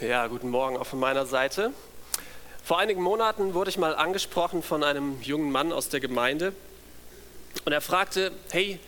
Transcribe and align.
Ja, 0.00 0.28
guten 0.28 0.50
Morgen 0.50 0.76
auch 0.76 0.86
von 0.86 1.00
meiner 1.00 1.26
Seite. 1.26 1.72
Vor 2.62 2.78
einigen 2.78 3.02
Monaten 3.02 3.52
wurde 3.52 3.70
ich 3.70 3.78
mal 3.78 3.96
angesprochen 3.96 4.62
von 4.62 4.84
einem 4.84 5.20
jungen 5.22 5.50
Mann 5.50 5.72
aus 5.72 5.88
der 5.88 5.98
Gemeinde 5.98 6.52
und 7.64 7.72
er 7.72 7.80
fragte, 7.80 8.30
hey, 8.52 8.78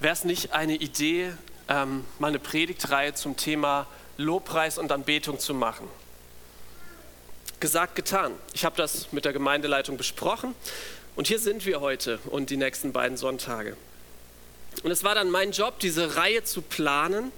wäre 0.00 0.14
es 0.14 0.24
nicht 0.24 0.54
eine 0.54 0.76
Idee, 0.76 1.34
ähm, 1.68 2.06
mal 2.18 2.28
eine 2.28 2.38
Predigtreihe 2.38 3.12
zum 3.12 3.36
Thema 3.36 3.86
Lobpreis 4.16 4.78
und 4.78 4.90
Anbetung 4.90 5.38
zu 5.38 5.52
machen? 5.52 5.86
Gesagt, 7.60 7.94
getan. 7.94 8.32
Ich 8.54 8.64
habe 8.64 8.74
das 8.78 9.12
mit 9.12 9.26
der 9.26 9.34
Gemeindeleitung 9.34 9.98
besprochen 9.98 10.54
und 11.14 11.26
hier 11.26 11.40
sind 11.40 11.66
wir 11.66 11.82
heute 11.82 12.18
und 12.30 12.48
die 12.48 12.56
nächsten 12.56 12.94
beiden 12.94 13.18
Sonntage. 13.18 13.76
Und 14.82 14.92
es 14.92 15.04
war 15.04 15.14
dann 15.14 15.28
mein 15.28 15.52
Job, 15.52 15.78
diese 15.80 16.16
Reihe 16.16 16.42
zu 16.42 16.62
planen, 16.62 17.32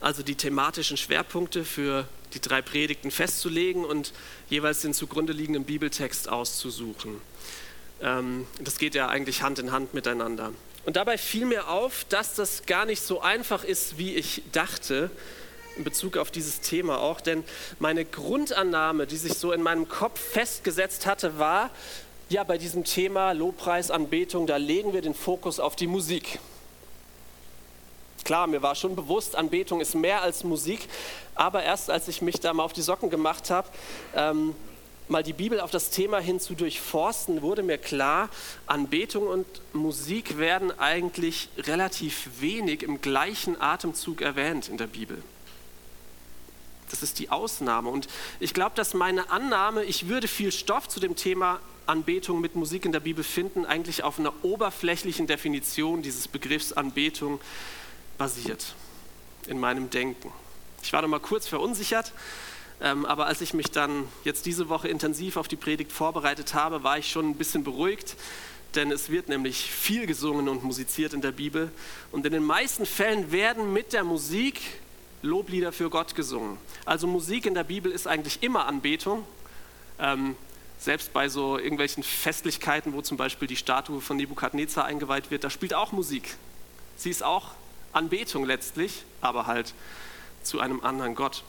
also 0.00 0.22
die 0.22 0.34
thematischen 0.34 0.96
Schwerpunkte 0.96 1.64
für 1.64 2.06
die 2.34 2.40
drei 2.40 2.62
Predigten 2.62 3.10
festzulegen 3.10 3.84
und 3.84 4.12
jeweils 4.48 4.82
den 4.82 4.94
zugrunde 4.94 5.32
liegenden 5.32 5.64
Bibeltext 5.64 6.28
auszusuchen. 6.28 7.20
Ähm, 8.02 8.46
das 8.60 8.78
geht 8.78 8.94
ja 8.94 9.08
eigentlich 9.08 9.42
Hand 9.42 9.58
in 9.58 9.72
Hand 9.72 9.94
miteinander. 9.94 10.52
Und 10.84 10.96
dabei 10.96 11.18
fiel 11.18 11.46
mir 11.46 11.68
auf, 11.68 12.04
dass 12.08 12.34
das 12.34 12.66
gar 12.66 12.84
nicht 12.84 13.02
so 13.02 13.20
einfach 13.20 13.64
ist, 13.64 13.98
wie 13.98 14.14
ich 14.14 14.42
dachte, 14.52 15.10
in 15.76 15.84
Bezug 15.84 16.16
auf 16.16 16.30
dieses 16.30 16.60
Thema 16.60 16.98
auch. 17.00 17.20
Denn 17.20 17.44
meine 17.78 18.04
Grundannahme, 18.04 19.06
die 19.06 19.16
sich 19.16 19.34
so 19.34 19.52
in 19.52 19.62
meinem 19.62 19.88
Kopf 19.88 20.20
festgesetzt 20.20 21.06
hatte, 21.06 21.38
war, 21.38 21.70
ja, 22.28 22.42
bei 22.44 22.58
diesem 22.58 22.84
Thema 22.84 23.32
Lobpreis, 23.32 23.90
Anbetung, 23.90 24.46
da 24.46 24.56
legen 24.56 24.92
wir 24.92 25.00
den 25.00 25.14
Fokus 25.14 25.60
auf 25.60 25.76
die 25.76 25.86
Musik. 25.86 26.40
Klar, 28.26 28.48
mir 28.48 28.60
war 28.60 28.74
schon 28.74 28.96
bewusst, 28.96 29.36
Anbetung 29.36 29.80
ist 29.80 29.94
mehr 29.94 30.20
als 30.20 30.42
Musik, 30.42 30.80
aber 31.36 31.62
erst 31.62 31.90
als 31.90 32.08
ich 32.08 32.22
mich 32.22 32.40
da 32.40 32.52
mal 32.52 32.64
auf 32.64 32.72
die 32.72 32.82
Socken 32.82 33.08
gemacht 33.08 33.50
habe, 33.50 33.68
ähm, 34.16 34.52
mal 35.06 35.22
die 35.22 35.32
Bibel 35.32 35.60
auf 35.60 35.70
das 35.70 35.90
Thema 35.90 36.18
hin 36.18 36.40
zu 36.40 36.54
durchforsten, 36.54 37.40
wurde 37.42 37.62
mir 37.62 37.78
klar, 37.78 38.28
Anbetung 38.66 39.28
und 39.28 39.46
Musik 39.72 40.38
werden 40.38 40.76
eigentlich 40.76 41.50
relativ 41.56 42.28
wenig 42.40 42.82
im 42.82 43.00
gleichen 43.00 43.60
Atemzug 43.60 44.22
erwähnt 44.22 44.68
in 44.68 44.76
der 44.76 44.88
Bibel. 44.88 45.22
Das 46.90 47.04
ist 47.04 47.20
die 47.20 47.30
Ausnahme. 47.30 47.90
Und 47.90 48.08
ich 48.40 48.54
glaube, 48.54 48.74
dass 48.74 48.92
meine 48.92 49.30
Annahme, 49.30 49.84
ich 49.84 50.08
würde 50.08 50.26
viel 50.26 50.50
Stoff 50.50 50.88
zu 50.88 50.98
dem 50.98 51.14
Thema 51.14 51.60
Anbetung 51.86 52.40
mit 52.40 52.56
Musik 52.56 52.86
in 52.86 52.90
der 52.90 52.98
Bibel 52.98 53.22
finden, 53.22 53.64
eigentlich 53.64 54.02
auf 54.02 54.18
einer 54.18 54.32
oberflächlichen 54.42 55.28
Definition 55.28 56.02
dieses 56.02 56.26
Begriffs 56.26 56.72
Anbetung 56.72 57.38
basiert 58.18 58.74
in 59.46 59.58
meinem 59.58 59.90
Denken. 59.90 60.32
Ich 60.82 60.92
war 60.92 61.02
noch 61.02 61.08
mal 61.08 61.20
kurz 61.20 61.46
verunsichert, 61.46 62.12
ähm, 62.80 63.06
aber 63.06 63.26
als 63.26 63.40
ich 63.40 63.54
mich 63.54 63.70
dann 63.70 64.08
jetzt 64.24 64.46
diese 64.46 64.68
Woche 64.68 64.88
intensiv 64.88 65.36
auf 65.36 65.48
die 65.48 65.56
Predigt 65.56 65.92
vorbereitet 65.92 66.54
habe, 66.54 66.82
war 66.82 66.98
ich 66.98 67.10
schon 67.10 67.30
ein 67.30 67.36
bisschen 67.36 67.64
beruhigt, 67.64 68.16
denn 68.74 68.92
es 68.92 69.10
wird 69.10 69.28
nämlich 69.28 69.70
viel 69.70 70.06
gesungen 70.06 70.48
und 70.48 70.62
musiziert 70.62 71.14
in 71.14 71.22
der 71.22 71.32
Bibel 71.32 71.70
und 72.12 72.26
in 72.26 72.32
den 72.32 72.44
meisten 72.44 72.86
Fällen 72.86 73.32
werden 73.32 73.72
mit 73.72 73.92
der 73.92 74.04
Musik 74.04 74.60
Loblieder 75.22 75.72
für 75.72 75.90
Gott 75.90 76.14
gesungen. 76.14 76.58
Also 76.84 77.06
Musik 77.06 77.46
in 77.46 77.54
der 77.54 77.64
Bibel 77.64 77.90
ist 77.90 78.06
eigentlich 78.06 78.42
immer 78.42 78.66
Anbetung. 78.66 79.24
Ähm, 79.98 80.36
selbst 80.78 81.12
bei 81.12 81.28
so 81.28 81.58
irgendwelchen 81.58 82.02
Festlichkeiten, 82.02 82.92
wo 82.92 83.00
zum 83.00 83.16
Beispiel 83.16 83.48
die 83.48 83.56
Statue 83.56 84.00
von 84.00 84.18
Nebukadnezar 84.18 84.84
eingeweiht 84.84 85.30
wird, 85.30 85.42
da 85.42 85.50
spielt 85.50 85.72
auch 85.72 85.92
Musik. 85.92 86.36
Sie 86.96 87.10
ist 87.10 87.22
auch 87.22 87.52
Anbetung 87.92 88.44
letztlich, 88.44 89.04
aber 89.20 89.46
halt 89.46 89.74
zu 90.42 90.60
einem 90.60 90.80
anderen 90.80 91.14
Gott. 91.14 91.44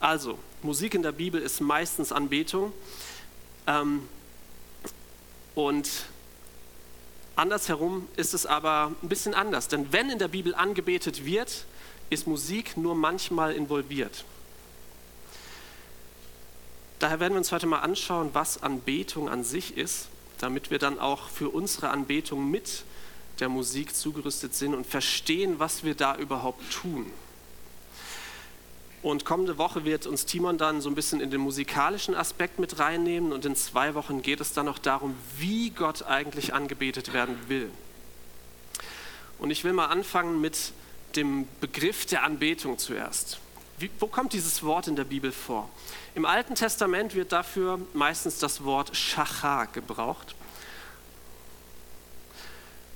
Also, 0.00 0.38
Musik 0.62 0.94
in 0.94 1.02
der 1.02 1.12
Bibel 1.12 1.40
ist 1.40 1.60
meistens 1.60 2.12
Anbetung. 2.12 2.72
Ähm, 3.66 4.08
und 5.54 5.88
andersherum 7.34 8.08
ist 8.16 8.34
es 8.34 8.46
aber 8.46 8.92
ein 9.02 9.08
bisschen 9.08 9.34
anders. 9.34 9.68
Denn 9.68 9.92
wenn 9.92 10.10
in 10.10 10.18
der 10.18 10.28
Bibel 10.28 10.54
angebetet 10.54 11.24
wird, 11.24 11.66
ist 12.10 12.26
Musik 12.26 12.76
nur 12.76 12.94
manchmal 12.94 13.52
involviert. 13.52 14.24
Daher 16.98 17.20
werden 17.20 17.34
wir 17.34 17.38
uns 17.38 17.52
heute 17.52 17.66
mal 17.66 17.80
anschauen, 17.80 18.30
was 18.32 18.62
Anbetung 18.62 19.28
an 19.28 19.44
sich 19.44 19.76
ist, 19.76 20.08
damit 20.38 20.70
wir 20.70 20.78
dann 20.78 20.98
auch 20.98 21.28
für 21.28 21.50
unsere 21.50 21.90
Anbetung 21.90 22.50
mit 22.50 22.84
der 23.40 23.48
Musik 23.48 23.94
zugerüstet 23.94 24.54
sind 24.54 24.74
und 24.74 24.86
verstehen, 24.86 25.58
was 25.58 25.84
wir 25.84 25.94
da 25.94 26.16
überhaupt 26.16 26.62
tun. 26.72 27.10
Und 29.02 29.24
kommende 29.24 29.58
Woche 29.58 29.84
wird 29.84 30.06
uns 30.06 30.26
Timon 30.26 30.58
dann 30.58 30.80
so 30.80 30.88
ein 30.88 30.94
bisschen 30.94 31.20
in 31.20 31.30
den 31.30 31.40
musikalischen 31.40 32.14
Aspekt 32.14 32.58
mit 32.58 32.78
reinnehmen 32.78 33.32
und 33.32 33.44
in 33.44 33.54
zwei 33.54 33.94
Wochen 33.94 34.22
geht 34.22 34.40
es 34.40 34.52
dann 34.52 34.66
noch 34.66 34.78
darum, 34.78 35.14
wie 35.38 35.70
Gott 35.70 36.02
eigentlich 36.02 36.54
angebetet 36.54 37.12
werden 37.12 37.38
will. 37.48 37.70
Und 39.38 39.50
ich 39.50 39.64
will 39.64 39.72
mal 39.72 39.86
anfangen 39.86 40.40
mit 40.40 40.72
dem 41.14 41.46
Begriff 41.60 42.06
der 42.06 42.22
Anbetung 42.22 42.78
zuerst. 42.78 43.38
Wie, 43.78 43.90
wo 44.00 44.06
kommt 44.06 44.32
dieses 44.32 44.62
Wort 44.62 44.88
in 44.88 44.96
der 44.96 45.04
Bibel 45.04 45.32
vor? 45.32 45.68
Im 46.14 46.24
Alten 46.24 46.54
Testament 46.54 47.14
wird 47.14 47.32
dafür 47.32 47.78
meistens 47.92 48.38
das 48.38 48.64
Wort 48.64 48.96
Shacha 48.96 49.66
gebraucht. 49.66 50.34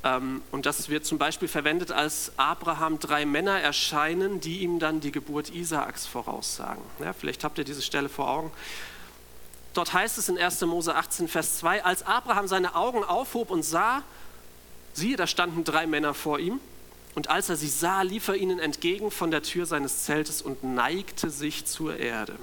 Ähm, 0.03 0.43
und 0.51 0.67
das 0.67 0.89
wird 0.89 1.05
zum 1.05 1.19
Beispiel 1.19 1.49
verwendet, 1.49 1.93
als 1.93 2.33
Abraham 2.37 2.99
drei 2.99 3.27
Männer 3.27 3.61
erscheinen, 3.61 4.41
die 4.41 4.61
ihm 4.61 4.79
dann 4.79 5.01
die 5.01 5.13
Geburt 5.13 5.51
Isaaks 5.51 6.07
voraussagen. 6.07 6.83
Ja, 7.01 7.13
vielleicht 7.13 7.45
habt 7.45 7.59
ihr 7.59 7.65
diese 7.65 7.83
Stelle 7.83 8.09
vor 8.09 8.29
Augen. 8.29 8.51
Dort 9.75 9.93
heißt 9.93 10.19
es 10.19 10.29
in 10.29 10.39
1. 10.39 10.63
Mose 10.63 10.95
18, 10.95 11.29
Vers 11.29 11.59
2, 11.59 11.85
als 11.85 12.05
Abraham 12.05 12.49
seine 12.49 12.75
Augen 12.75 13.05
aufhob 13.05 13.51
und 13.51 13.63
sah, 13.63 14.03
siehe, 14.95 15.17
da 15.17 15.27
standen 15.27 15.65
drei 15.65 15.87
Männer 15.87 16.15
vor 16.15 16.39
ihm. 16.39 16.61
Und 17.15 17.29
als 17.29 17.49
er 17.49 17.57
sie 17.57 17.69
sah, 17.69 18.03
lief 18.03 18.29
er 18.29 18.37
ihnen 18.37 18.59
entgegen 18.59 19.11
von 19.11 19.31
der 19.31 19.43
Tür 19.43 19.67
seines 19.67 20.05
Zeltes 20.05 20.43
und 20.43 20.65
neigte 20.65 21.29
sich 21.29 21.67
zur 21.67 21.97
Erde. 21.97 22.37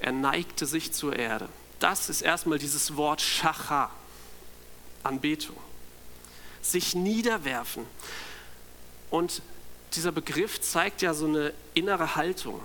Er 0.00 0.12
neigte 0.12 0.66
sich 0.66 0.92
zur 0.92 1.16
Erde. 1.16 1.48
Das 1.78 2.08
ist 2.08 2.22
erstmal 2.22 2.58
dieses 2.58 2.96
Wort 2.96 3.20
Schacha, 3.20 3.90
Anbetung 5.02 5.56
sich 6.62 6.94
niederwerfen. 6.94 7.84
Und 9.10 9.42
dieser 9.94 10.12
Begriff 10.12 10.60
zeigt 10.60 11.02
ja 11.02 11.14
so 11.14 11.26
eine 11.26 11.52
innere 11.74 12.16
Haltung. 12.16 12.60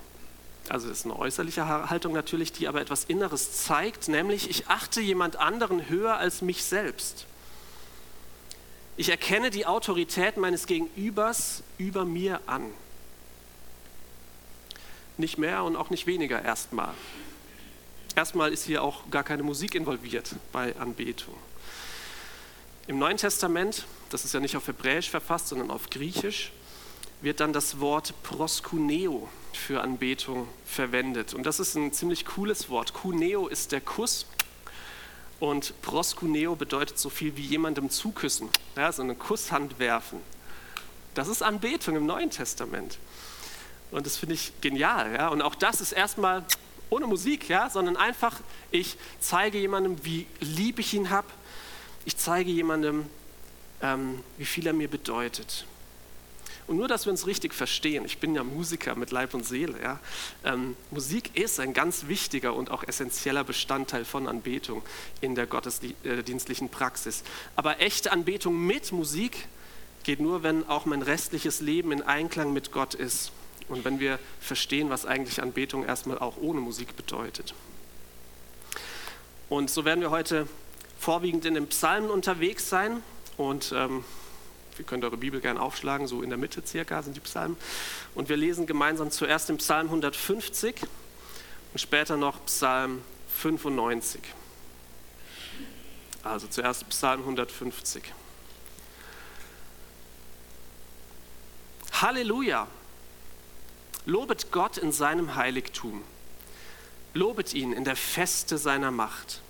Also 0.69 0.89
es 0.89 0.99
ist 0.99 1.05
eine 1.05 1.17
äußerliche 1.17 1.67
Haltung 1.67 2.13
natürlich, 2.13 2.51
die 2.51 2.67
aber 2.67 2.81
etwas 2.81 3.05
Inneres 3.05 3.53
zeigt, 3.65 4.07
nämlich 4.07 4.49
ich 4.49 4.67
achte 4.67 4.99
jemand 4.99 5.35
anderen 5.35 5.89
höher 5.89 6.17
als 6.17 6.41
mich 6.41 6.63
selbst. 6.63 7.27
Ich 8.97 9.09
erkenne 9.09 9.51
die 9.51 9.65
Autorität 9.65 10.37
meines 10.37 10.67
Gegenübers 10.67 11.63
über 11.77 12.05
mir 12.05 12.39
an. 12.47 12.71
Nicht 15.17 15.37
mehr 15.37 15.63
und 15.63 15.75
auch 15.75 15.89
nicht 15.89 16.07
weniger 16.07 16.41
erstmal. 16.41 16.93
Erstmal 18.15 18.51
ist 18.51 18.63
hier 18.65 18.81
auch 18.81 19.09
gar 19.11 19.23
keine 19.23 19.43
Musik 19.43 19.75
involviert 19.75 20.35
bei 20.51 20.75
Anbetung. 20.77 21.35
Im 22.87 22.99
Neuen 22.99 23.17
Testament, 23.17 23.83
das 24.11 24.25
ist 24.25 24.35
ja 24.35 24.39
nicht 24.39 24.55
auf 24.55 24.67
Hebräisch 24.67 25.09
verfasst, 25.09 25.47
sondern 25.47 25.71
auf 25.71 25.89
Griechisch, 25.89 26.51
wird 27.19 27.39
dann 27.39 27.51
das 27.51 27.79
Wort 27.79 28.13
proskuneo 28.21 29.27
für 29.53 29.81
Anbetung 29.81 30.47
verwendet. 30.65 31.33
Und 31.33 31.47
das 31.47 31.59
ist 31.59 31.73
ein 31.73 31.93
ziemlich 31.93 32.25
cooles 32.25 32.69
Wort. 32.69 32.93
Kuneo 32.93 33.47
ist 33.47 33.71
der 33.71 33.81
Kuss 33.81 34.27
und 35.39 35.73
proskuneo 35.81 36.55
bedeutet 36.55 36.99
so 36.99 37.09
viel 37.09 37.35
wie 37.35 37.41
jemandem 37.41 37.89
zuküssen, 37.89 38.49
ja, 38.75 38.91
so 38.91 39.01
eine 39.01 39.15
Kusshand 39.15 39.79
werfen. 39.79 40.19
Das 41.15 41.27
ist 41.27 41.41
Anbetung 41.41 41.95
im 41.95 42.05
Neuen 42.05 42.29
Testament. 42.29 42.99
Und 43.89 44.05
das 44.05 44.17
finde 44.17 44.35
ich 44.35 44.53
genial. 44.61 45.11
Ja? 45.11 45.29
Und 45.29 45.41
auch 45.41 45.55
das 45.55 45.81
ist 45.81 45.91
erstmal 45.91 46.45
ohne 46.91 47.07
Musik, 47.07 47.49
ja? 47.49 47.67
sondern 47.67 47.97
einfach, 47.97 48.41
ich 48.69 48.95
zeige 49.19 49.57
jemandem, 49.57 50.05
wie 50.05 50.27
lieb 50.39 50.77
ich 50.77 50.93
ihn 50.93 51.09
habe, 51.09 51.27
ich 52.05 52.17
zeige 52.17 52.51
jemandem, 52.51 53.07
ähm, 53.81 54.19
wie 54.37 54.45
viel 54.45 54.67
er 54.67 54.73
mir 54.73 54.87
bedeutet. 54.87 55.65
Und 56.67 56.77
nur, 56.77 56.87
dass 56.87 57.05
wir 57.05 57.11
uns 57.11 57.27
richtig 57.27 57.53
verstehen, 57.53 58.05
ich 58.05 58.17
bin 58.17 58.33
ja 58.33 58.43
Musiker 58.43 58.95
mit 58.95 59.11
Leib 59.11 59.35
und 59.35 59.45
Seele, 59.45 59.75
ja, 59.81 59.99
ähm, 60.43 60.75
Musik 60.89 61.37
ist 61.37 61.59
ein 61.59 61.73
ganz 61.73 62.07
wichtiger 62.07 62.55
und 62.55 62.71
auch 62.71 62.83
essentieller 62.83 63.43
Bestandteil 63.43 64.03
von 64.03 64.27
Anbetung 64.27 64.81
in 65.21 65.35
der 65.35 65.45
gottesdienstlichen 65.45 66.69
Praxis. 66.69 67.23
Aber 67.55 67.81
echte 67.81 68.11
Anbetung 68.11 68.65
mit 68.65 68.91
Musik 68.91 69.47
geht 70.03 70.19
nur, 70.19 70.41
wenn 70.41 70.67
auch 70.67 70.85
mein 70.85 71.03
restliches 71.03 71.61
Leben 71.61 71.91
in 71.91 72.01
Einklang 72.01 72.51
mit 72.51 72.71
Gott 72.71 72.95
ist 72.95 73.31
und 73.67 73.85
wenn 73.85 73.99
wir 73.99 74.17
verstehen, 74.39 74.89
was 74.89 75.05
eigentlich 75.05 75.41
Anbetung 75.41 75.85
erstmal 75.85 76.17
auch 76.17 76.37
ohne 76.37 76.61
Musik 76.61 76.95
bedeutet. 76.95 77.53
Und 79.49 79.69
so 79.69 79.85
werden 79.85 80.01
wir 80.01 80.09
heute 80.09 80.47
vorwiegend 80.99 81.45
in 81.45 81.53
den 81.53 81.67
Psalmen 81.67 82.09
unterwegs 82.09 82.69
sein. 82.69 83.01
Und 83.37 83.73
ähm, 83.75 84.03
Ihr 84.77 84.85
könnt 84.85 85.05
eure 85.05 85.17
Bibel 85.17 85.39
gerne 85.39 85.61
aufschlagen, 85.61 86.07
so 86.07 86.21
in 86.21 86.29
der 86.29 86.37
Mitte 86.37 86.61
circa 86.65 87.01
sind 87.01 87.15
die 87.15 87.21
Psalmen. 87.21 87.55
Und 88.13 88.27
wir 88.27 88.35
lesen 88.35 88.65
gemeinsam 88.65 89.09
zuerst 89.09 89.47
den 89.47 89.57
Psalm 89.57 89.87
150 89.87 90.75
und 91.71 91.79
später 91.79 92.17
noch 92.17 92.43
Psalm 92.45 93.01
95. 93.29 94.21
Also 96.23 96.47
zuerst 96.47 96.87
Psalm 96.89 97.21
150. 97.21 98.03
Halleluja! 101.93 102.67
Lobet 104.05 104.51
Gott 104.51 104.77
in 104.77 104.91
seinem 104.91 105.35
Heiligtum. 105.35 106.03
Lobet 107.13 107.53
ihn 107.53 107.71
in 107.71 107.85
der 107.85 107.95
Feste 107.95 108.57
seiner 108.57 108.91
Macht. 108.91 109.41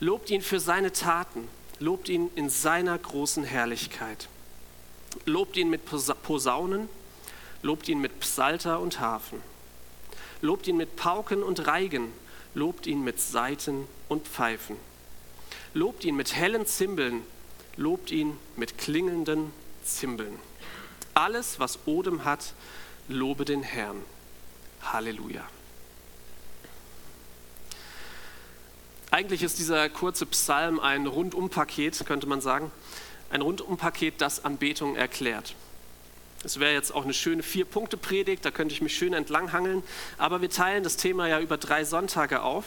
Lobt 0.00 0.30
ihn 0.30 0.42
für 0.42 0.60
seine 0.60 0.92
Taten. 0.92 1.48
Lobt 1.80 2.08
ihn 2.08 2.30
in 2.34 2.50
seiner 2.50 2.96
großen 2.98 3.44
Herrlichkeit. 3.44 4.28
Lobt 5.24 5.56
ihn 5.56 5.70
mit 5.70 5.82
Posaunen. 5.84 6.88
Lobt 7.62 7.88
ihn 7.88 8.00
mit 8.00 8.20
Psalter 8.20 8.80
und 8.80 9.00
Hafen. 9.00 9.42
Lobt 10.40 10.68
ihn 10.68 10.76
mit 10.76 10.96
Pauken 10.96 11.42
und 11.42 11.66
Reigen. 11.66 12.12
Lobt 12.54 12.86
ihn 12.86 13.02
mit 13.02 13.20
Saiten 13.20 13.86
und 14.08 14.28
Pfeifen. 14.28 14.76
Lobt 15.74 16.04
ihn 16.04 16.16
mit 16.16 16.34
hellen 16.34 16.66
Zimbeln. 16.66 17.22
Lobt 17.76 18.10
ihn 18.10 18.36
mit 18.56 18.78
klingelnden 18.78 19.52
Zimbeln. 19.84 20.38
Alles, 21.14 21.58
was 21.58 21.80
Odem 21.86 22.24
hat, 22.24 22.54
lobe 23.08 23.44
den 23.44 23.62
Herrn. 23.62 24.02
Halleluja. 24.82 25.44
Eigentlich 29.18 29.42
ist 29.42 29.58
dieser 29.58 29.88
kurze 29.88 30.26
Psalm 30.26 30.78
ein 30.78 31.08
Rundumpaket, 31.08 32.06
könnte 32.06 32.28
man 32.28 32.40
sagen. 32.40 32.70
Ein 33.30 33.42
Rundumpaket, 33.42 34.14
das 34.20 34.44
Anbetung 34.44 34.94
erklärt. 34.94 35.56
Es 36.44 36.60
wäre 36.60 36.72
jetzt 36.72 36.94
auch 36.94 37.02
eine 37.02 37.12
schöne 37.12 37.42
Vier-Punkte-Predigt, 37.42 38.44
da 38.44 38.52
könnte 38.52 38.76
ich 38.76 38.80
mich 38.80 38.96
schön 38.96 39.14
entlanghangeln. 39.14 39.82
Aber 40.18 40.40
wir 40.40 40.50
teilen 40.50 40.84
das 40.84 40.96
Thema 40.96 41.26
ja 41.26 41.40
über 41.40 41.56
drei 41.56 41.82
Sonntage 41.82 42.42
auf. 42.42 42.64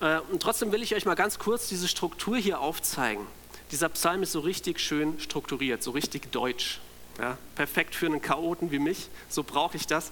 Äh, 0.00 0.20
und 0.32 0.40
trotzdem 0.40 0.72
will 0.72 0.82
ich 0.82 0.94
euch 0.94 1.04
mal 1.04 1.14
ganz 1.14 1.38
kurz 1.38 1.68
diese 1.68 1.88
Struktur 1.88 2.38
hier 2.38 2.60
aufzeigen. 2.60 3.26
Dieser 3.70 3.90
Psalm 3.90 4.22
ist 4.22 4.32
so 4.32 4.40
richtig 4.40 4.80
schön 4.80 5.20
strukturiert, 5.20 5.82
so 5.82 5.90
richtig 5.90 6.32
deutsch. 6.32 6.80
Ja, 7.20 7.36
perfekt 7.54 7.94
für 7.94 8.06
einen 8.06 8.22
Chaoten 8.22 8.70
wie 8.70 8.78
mich, 8.78 9.10
so 9.28 9.42
brauche 9.42 9.76
ich 9.76 9.86
das. 9.86 10.10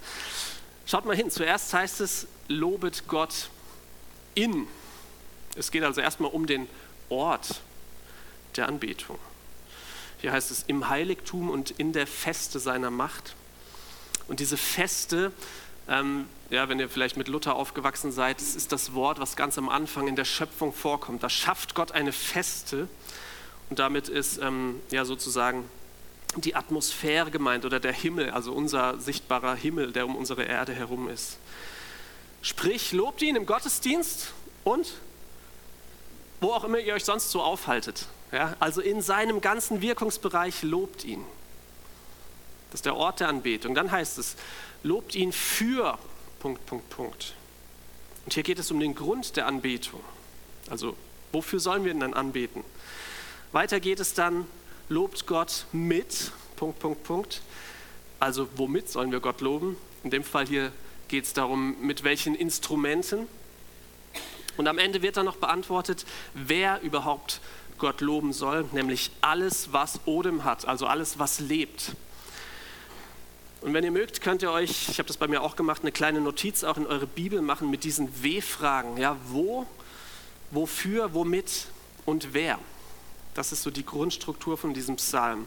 Schaut 0.84 1.06
mal 1.06 1.16
hin, 1.16 1.31
zuerst 1.31 1.72
heißt 1.72 2.02
es, 2.02 2.26
lobet 2.49 3.05
Gott 3.08 3.49
in 4.34 4.66
es 5.56 5.70
geht 5.70 5.84
also 5.84 6.00
erstmal 6.00 6.30
um 6.30 6.46
den 6.46 6.68
Ort 7.08 7.60
der 8.56 8.68
Anbetung. 8.68 9.18
Hier 10.20 10.32
heißt 10.32 10.50
es 10.50 10.64
im 10.66 10.88
Heiligtum 10.88 11.50
und 11.50 11.72
in 11.72 11.92
der 11.92 12.06
Feste 12.06 12.58
seiner 12.58 12.90
Macht. 12.90 13.34
Und 14.26 14.40
diese 14.40 14.56
Feste, 14.56 15.32
ähm, 15.88 16.26
ja, 16.50 16.68
wenn 16.68 16.80
ihr 16.80 16.88
vielleicht 16.88 17.16
mit 17.16 17.28
Luther 17.28 17.56
aufgewachsen 17.56 18.10
seid, 18.10 18.40
das 18.40 18.54
ist 18.54 18.72
das 18.72 18.94
Wort, 18.94 19.20
was 19.20 19.36
ganz 19.36 19.58
am 19.58 19.68
Anfang 19.68 20.08
in 20.08 20.16
der 20.16 20.24
Schöpfung 20.24 20.72
vorkommt. 20.72 21.22
Da 21.22 21.28
schafft 21.28 21.74
Gott 21.74 21.92
eine 21.92 22.12
Feste 22.12 22.88
und 23.70 23.78
damit 23.78 24.08
ist 24.08 24.38
ähm, 24.38 24.80
ja 24.90 25.04
sozusagen 25.04 25.68
die 26.36 26.54
Atmosphäre 26.54 27.30
gemeint 27.30 27.64
oder 27.64 27.78
der 27.78 27.92
Himmel, 27.92 28.30
also 28.30 28.52
unser 28.52 28.98
sichtbarer 28.98 29.54
Himmel, 29.54 29.92
der 29.92 30.06
um 30.06 30.16
unsere 30.16 30.44
Erde 30.44 30.72
herum 30.72 31.08
ist. 31.08 31.38
Sprich, 32.42 32.92
lobt 32.92 33.22
ihn 33.22 33.36
im 33.36 33.46
Gottesdienst 33.46 34.32
und 34.64 34.94
wo 36.44 36.52
auch 36.52 36.64
immer 36.64 36.79
ihr 36.79 36.93
euch 36.93 37.05
sonst 37.05 37.31
so 37.31 37.41
aufhaltet. 37.41 38.06
Ja? 38.31 38.55
Also 38.61 38.82
in 38.82 39.00
seinem 39.00 39.41
ganzen 39.41 39.81
Wirkungsbereich 39.81 40.62
lobt 40.62 41.02
ihn. 41.05 41.25
Das 42.70 42.81
ist 42.81 42.85
der 42.85 42.96
Ort 42.96 43.20
der 43.20 43.29
Anbetung. 43.29 43.75
Dann 43.75 43.91
heißt 43.91 44.19
es, 44.19 44.37
lobt 44.82 45.14
ihn 45.14 45.32
für 45.32 45.99
Punkt, 46.41 46.67
Punkt, 46.67 46.91
Punkt. 46.91 47.35
Und 48.26 48.35
hier 48.35 48.43
geht 48.43 48.58
es 48.58 48.70
um 48.70 48.79
den 48.79 48.94
Grund 48.94 49.37
der 49.37 49.46
Anbetung. 49.46 50.00
Also 50.69 50.94
wofür 51.32 51.61
sollen 51.61 51.85
wir 51.85 51.93
ihn 51.93 52.00
dann 52.00 52.12
anbeten? 52.12 52.62
Weiter 53.52 53.81
geht 53.81 53.99
es 53.99 54.12
dann, 54.12 54.47
lobt 54.90 55.26
Gott 55.26 55.64
mit 55.73 56.31
Punkt, 56.56 56.79
Punkt, 56.79 57.05
Punkt. 57.05 57.40
Also 58.20 58.49
womit 58.56 58.90
sollen 58.90 59.12
wir 59.12 59.20
Gott 59.20 59.40
loben? 59.40 59.79
In 60.02 60.11
dem 60.11 60.25
Fall 60.25 60.47
hier 60.47 60.73
geht 61.08 61.25
es 61.25 61.32
darum, 61.32 61.81
mit 61.81 62.05
welchen 62.05 62.35
Instrumenten. 62.35 63.29
Und 64.56 64.68
am 64.68 64.78
Ende 64.78 65.02
wird 65.02 65.16
dann 65.16 65.26
noch 65.26 65.36
beantwortet, 65.36 66.04
wer 66.34 66.80
überhaupt 66.82 67.40
Gott 67.78 68.00
loben 68.00 68.32
soll, 68.32 68.64
nämlich 68.72 69.10
alles, 69.20 69.72
was 69.72 70.00
Odem 70.06 70.44
hat, 70.44 70.66
also 70.66 70.86
alles, 70.86 71.18
was 71.18 71.40
lebt. 71.40 71.92
Und 73.60 73.72
wenn 73.72 73.82
ihr 73.82 73.90
mögt, 73.90 74.20
könnt 74.20 74.42
ihr 74.42 74.50
euch, 74.50 74.90
ich 74.90 74.98
habe 74.98 75.06
das 75.06 75.16
bei 75.16 75.26
mir 75.26 75.42
auch 75.42 75.56
gemacht, 75.56 75.80
eine 75.82 75.90
kleine 75.90 76.20
Notiz 76.20 76.64
auch 76.64 76.76
in 76.76 76.86
eure 76.86 77.06
Bibel 77.06 77.40
machen 77.40 77.70
mit 77.70 77.82
diesen 77.82 78.22
W-Fragen. 78.22 78.98
Ja, 78.98 79.16
wo, 79.28 79.66
wofür, 80.50 81.14
womit 81.14 81.66
und 82.04 82.34
wer. 82.34 82.58
Das 83.32 83.52
ist 83.52 83.62
so 83.62 83.70
die 83.70 83.84
Grundstruktur 83.84 84.58
von 84.58 84.74
diesem 84.74 84.96
Psalm. 84.96 85.46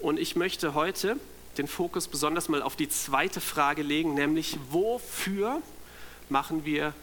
Und 0.00 0.18
ich 0.18 0.34
möchte 0.34 0.74
heute 0.74 1.18
den 1.56 1.68
Fokus 1.68 2.08
besonders 2.08 2.48
mal 2.48 2.62
auf 2.62 2.74
die 2.74 2.88
zweite 2.88 3.40
Frage 3.40 3.82
legen, 3.82 4.14
nämlich 4.14 4.58
wofür 4.70 5.62
machen 6.28 6.64
wir 6.64 6.94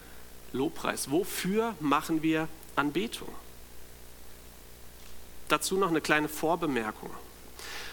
Lobpreis? 0.53 1.11
Wofür 1.11 1.75
machen 1.79 2.23
wir 2.23 2.47
Anbetung? 2.75 3.29
Dazu 5.47 5.77
noch 5.77 5.89
eine 5.89 6.01
kleine 6.01 6.29
Vorbemerkung. 6.29 7.09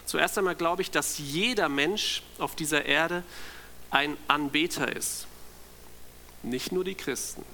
Zuerst 0.07 0.37
einmal 0.37 0.55
glaube 0.55 0.83
ich, 0.83 0.91
dass 0.91 1.19
jeder 1.19 1.69
Mensch 1.69 2.23
auf 2.39 2.57
dieser 2.57 2.85
Erde 2.85 3.23
ein 3.91 4.17
Anbeter 4.29 4.95
ist. 4.95 5.27
Nicht 6.43 6.73
nur 6.73 6.85
die 6.85 6.95
Christen. 6.95 7.45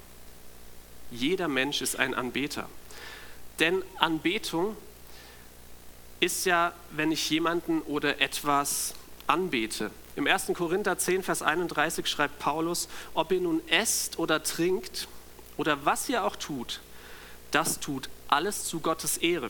Jeder 1.11 1.49
Mensch 1.49 1.81
ist 1.81 1.97
ein 1.97 2.15
Anbeter. 2.15 2.69
Denn 3.59 3.83
Anbetung 3.99 4.77
ist 6.19 6.47
ja, 6.47 6.73
wenn 6.91 7.13
ich 7.13 7.29
jemanden 7.31 7.83
oder 7.83 8.21
etwas 8.21 8.95
anbete. 9.27 9.91
Im 10.21 10.27
1. 10.27 10.49
Korinther 10.53 10.99
10, 10.99 11.23
Vers 11.23 11.41
31 11.41 12.07
schreibt 12.07 12.39
Paulus, 12.41 12.91
ob 13.15 13.33
ihr 13.33 13.41
nun 13.41 13.67
esst 13.69 14.19
oder 14.19 14.43
trinkt 14.43 15.09
oder 15.57 15.87
was 15.87 16.11
ihr 16.11 16.25
auch 16.25 16.37
tut, 16.37 16.83
das 17.53 17.81
tut 17.81 18.11
alles 18.29 18.67
zu 18.67 18.81
Gottes 18.81 19.17
Ehre. 19.17 19.49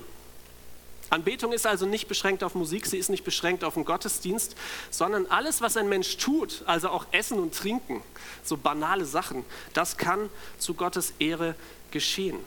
Anbetung 1.09 1.53
ist 1.53 1.67
also 1.67 1.87
nicht 1.87 2.07
beschränkt 2.07 2.45
auf 2.45 2.55
Musik, 2.55 2.87
sie 2.87 2.99
ist 2.99 3.09
nicht 3.09 3.25
beschränkt 3.25 3.65
auf 3.65 3.75
den 3.75 3.85
Gottesdienst, 3.85 4.55
sondern 4.93 5.27
alles, 5.27 5.61
was 5.61 5.77
ein 5.77 5.89
Mensch 5.89 6.19
tut, 6.19 6.63
also 6.67 6.91
auch 6.91 7.05
Essen 7.11 7.41
und 7.41 7.53
Trinken, 7.53 8.05
so 8.45 8.57
banale 8.57 9.07
Sachen, 9.07 9.45
das 9.73 9.97
kann 9.97 10.31
zu 10.57 10.75
Gottes 10.75 11.15
Ehre 11.19 11.57
geschehen. 11.91 12.39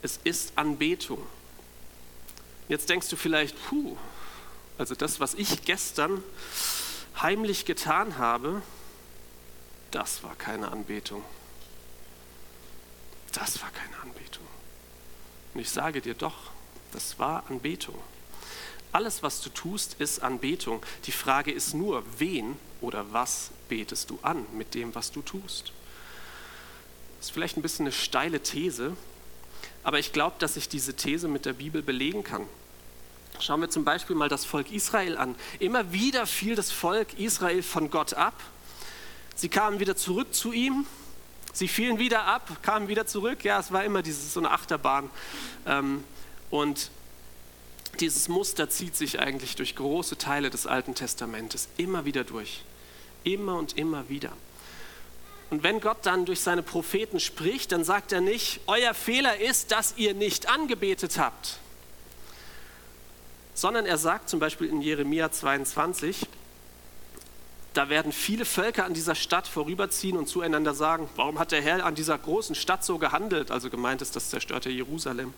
Es 0.00 0.18
ist 0.24 0.54
Anbetung. 0.56 1.18
Jetzt 2.68 2.88
denkst 2.88 3.10
du 3.10 3.16
vielleicht, 3.16 3.54
puh, 3.68 3.98
also 4.78 4.94
das, 4.94 5.20
was 5.20 5.34
ich 5.34 5.64
gestern 5.64 6.22
heimlich 7.20 7.64
getan 7.64 8.18
habe, 8.18 8.62
das 9.90 10.22
war 10.22 10.34
keine 10.34 10.72
Anbetung. 10.72 11.22
Das 13.32 13.60
war 13.62 13.70
keine 13.70 14.00
Anbetung. 14.02 14.44
Und 15.54 15.60
ich 15.60 15.70
sage 15.70 16.00
dir 16.00 16.14
doch, 16.14 16.50
das 16.92 17.18
war 17.18 17.44
Anbetung. 17.48 17.94
Alles, 18.92 19.22
was 19.22 19.40
du 19.40 19.50
tust, 19.50 19.94
ist 19.98 20.22
Anbetung. 20.22 20.84
Die 21.06 21.12
Frage 21.12 21.50
ist 21.50 21.74
nur, 21.74 22.04
wen 22.18 22.56
oder 22.80 23.12
was 23.12 23.50
betest 23.68 24.10
du 24.10 24.18
an 24.22 24.46
mit 24.52 24.74
dem, 24.74 24.94
was 24.94 25.10
du 25.10 25.22
tust? 25.22 25.72
Das 27.18 27.26
ist 27.26 27.32
vielleicht 27.32 27.56
ein 27.56 27.62
bisschen 27.62 27.86
eine 27.86 27.92
steile 27.92 28.40
These, 28.40 28.96
aber 29.82 29.98
ich 29.98 30.12
glaube, 30.12 30.36
dass 30.38 30.56
ich 30.56 30.68
diese 30.68 30.94
These 30.94 31.26
mit 31.26 31.46
der 31.46 31.54
Bibel 31.54 31.82
belegen 31.82 32.22
kann. 32.22 32.46
Schauen 33.40 33.60
wir 33.60 33.68
zum 33.68 33.84
Beispiel 33.84 34.16
mal 34.16 34.28
das 34.28 34.44
Volk 34.44 34.70
Israel 34.70 35.16
an. 35.16 35.34
Immer 35.58 35.92
wieder 35.92 36.26
fiel 36.26 36.54
das 36.54 36.70
Volk 36.70 37.18
Israel 37.18 37.62
von 37.62 37.90
Gott 37.90 38.14
ab. 38.14 38.34
Sie 39.34 39.48
kamen 39.48 39.80
wieder 39.80 39.96
zurück 39.96 40.32
zu 40.32 40.52
ihm. 40.52 40.86
Sie 41.52 41.68
fielen 41.68 41.98
wieder 41.98 42.24
ab, 42.24 42.62
kamen 42.62 42.88
wieder 42.88 43.06
zurück. 43.06 43.44
Ja, 43.44 43.60
es 43.60 43.72
war 43.72 43.84
immer 43.84 44.02
dieses, 44.02 44.32
so 44.32 44.40
eine 44.40 44.50
Achterbahn. 44.50 45.10
Ähm, 45.66 46.04
und 46.50 46.90
dieses 48.00 48.28
Muster 48.28 48.70
zieht 48.70 48.96
sich 48.96 49.20
eigentlich 49.20 49.56
durch 49.56 49.76
große 49.76 50.16
Teile 50.16 50.50
des 50.50 50.66
Alten 50.66 50.94
Testamentes 50.94 51.68
immer 51.76 52.04
wieder 52.04 52.24
durch. 52.24 52.62
Immer 53.24 53.56
und 53.56 53.76
immer 53.76 54.08
wieder. 54.08 54.32
Und 55.50 55.62
wenn 55.62 55.80
Gott 55.80 55.98
dann 56.02 56.24
durch 56.24 56.40
seine 56.40 56.62
Propheten 56.62 57.20
spricht, 57.20 57.72
dann 57.72 57.84
sagt 57.84 58.12
er 58.12 58.20
nicht, 58.20 58.60
euer 58.66 58.94
Fehler 58.94 59.38
ist, 59.38 59.70
dass 59.70 59.94
ihr 59.96 60.14
nicht 60.14 60.48
angebetet 60.48 61.18
habt 61.18 61.58
sondern 63.54 63.86
er 63.86 63.98
sagt 63.98 64.28
zum 64.28 64.40
Beispiel 64.40 64.68
in 64.68 64.82
Jeremia 64.82 65.30
22, 65.30 66.26
da 67.74 67.88
werden 67.88 68.12
viele 68.12 68.44
Völker 68.44 68.84
an 68.84 68.94
dieser 68.94 69.16
Stadt 69.16 69.48
vorüberziehen 69.48 70.16
und 70.16 70.28
zueinander 70.28 70.74
sagen, 70.74 71.08
warum 71.16 71.38
hat 71.38 71.50
der 71.50 71.60
Herr 71.60 71.84
an 71.84 71.96
dieser 71.96 72.16
großen 72.16 72.54
Stadt 72.54 72.84
so 72.84 72.98
gehandelt? 72.98 73.50
Also 73.50 73.68
gemeint 73.68 74.00
ist 74.00 74.14
das 74.14 74.30
zerstörte 74.30 74.70
Jerusalem. 74.70 75.34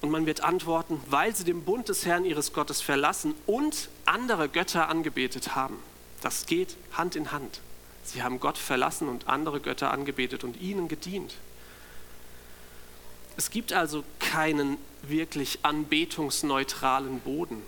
Und 0.00 0.10
man 0.10 0.26
wird 0.26 0.42
antworten, 0.42 1.00
weil 1.08 1.34
sie 1.34 1.44
den 1.44 1.62
Bund 1.62 1.88
des 1.88 2.04
Herrn 2.04 2.24
ihres 2.24 2.52
Gottes 2.52 2.82
verlassen 2.82 3.34
und 3.46 3.88
andere 4.04 4.48
Götter 4.48 4.88
angebetet 4.88 5.56
haben. 5.56 5.78
Das 6.20 6.46
geht 6.46 6.76
Hand 6.92 7.16
in 7.16 7.32
Hand. 7.32 7.60
Sie 8.04 8.22
haben 8.22 8.38
Gott 8.38 8.58
verlassen 8.58 9.08
und 9.08 9.28
andere 9.28 9.60
Götter 9.60 9.90
angebetet 9.90 10.44
und 10.44 10.60
ihnen 10.60 10.88
gedient. 10.88 11.34
Es 13.38 13.50
gibt 13.50 13.72
also 13.72 14.02
keinen 14.18 14.78
wirklich 15.02 15.60
anbetungsneutralen 15.62 17.20
Boden. 17.20 17.62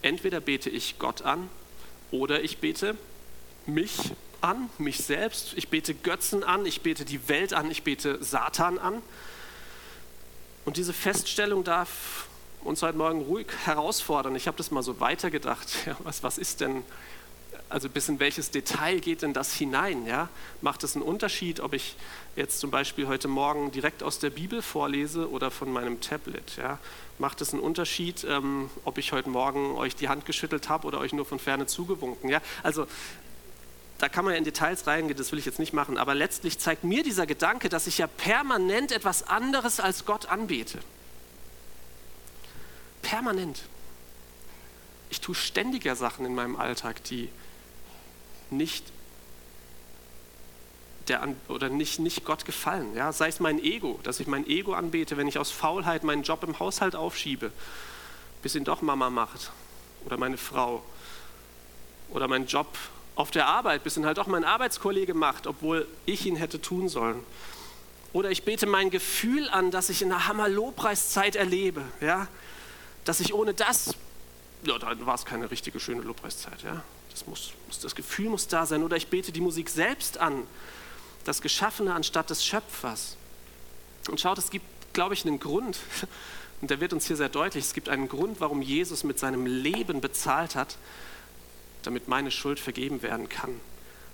Entweder 0.00 0.40
bete 0.40 0.70
ich 0.70 0.98
Gott 0.98 1.20
an 1.20 1.50
oder 2.10 2.42
ich 2.42 2.58
bete 2.58 2.96
mich 3.66 4.12
an, 4.40 4.70
mich 4.78 5.04
selbst. 5.04 5.52
Ich 5.56 5.68
bete 5.68 5.94
Götzen 5.94 6.42
an, 6.42 6.64
ich 6.64 6.80
bete 6.80 7.04
die 7.04 7.28
Welt 7.28 7.52
an, 7.52 7.70
ich 7.70 7.82
bete 7.82 8.24
Satan 8.24 8.78
an. 8.78 9.02
Und 10.64 10.78
diese 10.78 10.94
Feststellung 10.94 11.62
darf 11.62 12.26
uns 12.62 12.80
heute 12.80 12.96
Morgen 12.96 13.20
ruhig 13.20 13.48
herausfordern. 13.66 14.34
Ich 14.34 14.46
habe 14.46 14.56
das 14.56 14.70
mal 14.70 14.82
so 14.82 14.98
weitergedacht. 14.98 15.68
Ja, 15.84 15.94
was, 16.04 16.22
was 16.22 16.38
ist 16.38 16.62
denn, 16.62 16.84
also 17.74 17.88
bis 17.88 18.08
in 18.08 18.20
welches 18.20 18.52
Detail 18.52 19.00
geht 19.00 19.22
denn 19.22 19.32
das 19.32 19.52
hinein? 19.52 20.06
Ja? 20.06 20.28
Macht 20.60 20.84
es 20.84 20.94
einen 20.94 21.02
Unterschied, 21.02 21.58
ob 21.58 21.72
ich 21.72 21.96
jetzt 22.36 22.60
zum 22.60 22.70
Beispiel 22.70 23.08
heute 23.08 23.26
Morgen 23.26 23.72
direkt 23.72 24.04
aus 24.04 24.20
der 24.20 24.30
Bibel 24.30 24.62
vorlese 24.62 25.28
oder 25.28 25.50
von 25.50 25.72
meinem 25.72 26.00
Tablet? 26.00 26.56
Ja? 26.56 26.78
Macht 27.18 27.40
es 27.40 27.52
einen 27.52 27.60
Unterschied, 27.60 28.24
ähm, 28.30 28.70
ob 28.84 28.96
ich 28.96 29.10
heute 29.10 29.28
Morgen 29.28 29.74
euch 29.74 29.96
die 29.96 30.08
Hand 30.08 30.24
geschüttelt 30.24 30.68
habe 30.68 30.86
oder 30.86 31.00
euch 31.00 31.12
nur 31.12 31.24
von 31.24 31.40
ferne 31.40 31.66
zugewunken? 31.66 32.30
Ja? 32.30 32.40
Also 32.62 32.86
da 33.98 34.08
kann 34.08 34.24
man 34.24 34.34
ja 34.34 34.38
in 34.38 34.44
Details 34.44 34.86
reingehen, 34.86 35.18
das 35.18 35.32
will 35.32 35.40
ich 35.40 35.44
jetzt 35.44 35.58
nicht 35.58 35.72
machen, 35.72 35.98
aber 35.98 36.14
letztlich 36.14 36.60
zeigt 36.60 36.84
mir 36.84 37.02
dieser 37.02 37.26
Gedanke, 37.26 37.68
dass 37.68 37.88
ich 37.88 37.98
ja 37.98 38.06
permanent 38.06 38.92
etwas 38.92 39.26
anderes 39.26 39.80
als 39.80 40.04
Gott 40.04 40.26
anbete. 40.26 40.78
Permanent. 43.02 43.62
Ich 45.10 45.20
tue 45.20 45.34
ständiger 45.34 45.96
Sachen 45.96 46.24
in 46.24 46.36
meinem 46.36 46.54
Alltag, 46.54 47.02
die 47.02 47.30
nicht 48.50 48.84
der 51.08 51.34
oder 51.48 51.68
nicht, 51.68 51.98
nicht 51.98 52.24
Gott 52.24 52.44
gefallen. 52.44 52.94
Ja? 52.94 53.12
Sei 53.12 53.28
es 53.28 53.40
mein 53.40 53.62
Ego, 53.62 54.00
dass 54.02 54.20
ich 54.20 54.26
mein 54.26 54.46
Ego 54.46 54.72
anbete, 54.72 55.16
wenn 55.16 55.28
ich 55.28 55.38
aus 55.38 55.50
Faulheit 55.50 56.04
meinen 56.04 56.22
Job 56.22 56.42
im 56.42 56.58
Haushalt 56.58 56.96
aufschiebe, 56.96 57.52
bis 58.42 58.54
ihn 58.54 58.64
doch 58.64 58.82
Mama 58.82 59.10
macht 59.10 59.50
oder 60.04 60.16
meine 60.16 60.36
Frau 60.36 60.82
oder 62.10 62.28
meinen 62.28 62.46
Job 62.46 62.68
auf 63.16 63.30
der 63.30 63.46
Arbeit, 63.46 63.84
bis 63.84 63.96
ihn 63.96 64.06
halt 64.06 64.18
auch 64.18 64.26
mein 64.26 64.44
Arbeitskollege 64.44 65.14
macht, 65.14 65.46
obwohl 65.46 65.86
ich 66.06 66.26
ihn 66.26 66.36
hätte 66.36 66.60
tun 66.60 66.88
sollen. 66.88 67.20
Oder 68.12 68.30
ich 68.30 68.44
bete 68.44 68.66
mein 68.66 68.90
Gefühl 68.90 69.48
an, 69.48 69.70
dass 69.70 69.90
ich 69.90 70.02
in 70.02 70.12
einer 70.12 70.26
Hammer-Lobpreiszeit 70.28 71.36
erlebe, 71.36 71.82
ja? 72.00 72.28
dass 73.04 73.20
ich 73.20 73.34
ohne 73.34 73.54
das, 73.54 73.94
ja, 74.64 74.78
dann 74.78 75.04
war 75.04 75.14
es 75.14 75.24
keine 75.24 75.50
richtige 75.50 75.80
schöne 75.80 76.02
Lobpreiszeit. 76.02 76.62
Ja? 76.62 76.82
Das, 77.14 77.26
muss, 77.28 77.52
das 77.80 77.94
Gefühl 77.94 78.28
muss 78.28 78.48
da 78.48 78.66
sein. 78.66 78.82
Oder 78.82 78.96
ich 78.96 79.06
bete 79.06 79.30
die 79.30 79.40
Musik 79.40 79.70
selbst 79.70 80.18
an, 80.18 80.46
das 81.24 81.40
Geschaffene 81.40 81.94
anstatt 81.94 82.28
des 82.28 82.44
Schöpfers. 82.44 83.16
Und 84.10 84.20
schaut, 84.20 84.36
es 84.38 84.50
gibt, 84.50 84.66
glaube 84.92 85.14
ich, 85.14 85.24
einen 85.24 85.38
Grund, 85.40 85.78
und 86.60 86.70
der 86.70 86.80
wird 86.80 86.92
uns 86.92 87.06
hier 87.06 87.16
sehr 87.16 87.28
deutlich, 87.28 87.64
es 87.64 87.72
gibt 87.72 87.88
einen 87.88 88.08
Grund, 88.08 88.40
warum 88.40 88.60
Jesus 88.60 89.04
mit 89.04 89.18
seinem 89.18 89.46
Leben 89.46 90.00
bezahlt 90.00 90.56
hat, 90.56 90.76
damit 91.84 92.08
meine 92.08 92.30
Schuld 92.30 92.58
vergeben 92.58 93.02
werden 93.02 93.28
kann. 93.28 93.60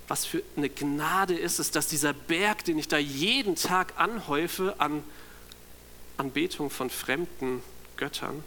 Was 0.06 0.26
für 0.26 0.42
eine 0.56 0.68
Gnade 0.68 1.38
ist 1.38 1.58
es, 1.58 1.70
dass 1.70 1.86
dieser 1.86 2.12
Berg, 2.12 2.64
den 2.64 2.78
ich 2.78 2.88
da 2.88 2.98
jeden 2.98 3.56
Tag 3.56 3.94
anhäufe 3.96 4.74
an 4.78 5.02
Anbetung 6.16 6.68
von 6.68 6.90
fremden 6.90 7.62
Göttern, 7.96 8.44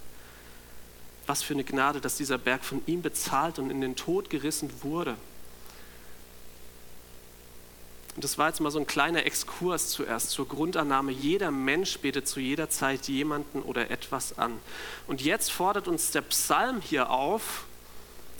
was 1.25 1.43
für 1.43 1.53
eine 1.53 1.63
Gnade, 1.63 2.01
dass 2.01 2.17
dieser 2.17 2.37
Berg 2.37 2.63
von 2.63 2.81
ihm 2.85 3.01
bezahlt 3.01 3.59
und 3.59 3.69
in 3.69 3.81
den 3.81 3.95
Tod 3.95 4.29
gerissen 4.29 4.69
wurde. 4.81 5.15
Und 8.15 8.23
das 8.23 8.37
war 8.37 8.47
jetzt 8.47 8.59
mal 8.59 8.69
so 8.69 8.79
ein 8.79 8.85
kleiner 8.85 9.25
Exkurs 9.25 9.89
zuerst 9.89 10.29
zur 10.29 10.47
Grundannahme. 10.47 11.11
Jeder 11.11 11.49
Mensch 11.49 11.97
betet 11.99 12.27
zu 12.27 12.39
jeder 12.39 12.69
Zeit 12.69 13.07
jemanden 13.07 13.61
oder 13.63 13.89
etwas 13.89 14.37
an. 14.37 14.59
Und 15.07 15.21
jetzt 15.21 15.51
fordert 15.51 15.87
uns 15.87 16.11
der 16.11 16.21
Psalm 16.21 16.81
hier 16.81 17.09
auf, 17.09 17.65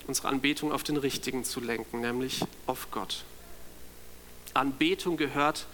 unsere 0.05 0.27
Anbetung 0.27 0.71
auf 0.71 0.83
den 0.83 0.97
Richtigen 0.97 1.43
zu 1.43 1.59
lenken, 1.59 2.01
nämlich 2.01 2.45
auf 2.67 2.91
Gott. 2.91 3.23
Anbetung 4.53 5.17
gehört 5.17 5.65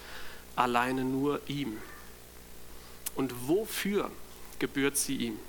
alleine 0.56 1.04
nur 1.04 1.42
ihm. 1.48 1.78
Und 3.16 3.48
wofür 3.48 4.10
gebührt 4.60 4.96
sie 4.96 5.18
ihm? 5.18 5.40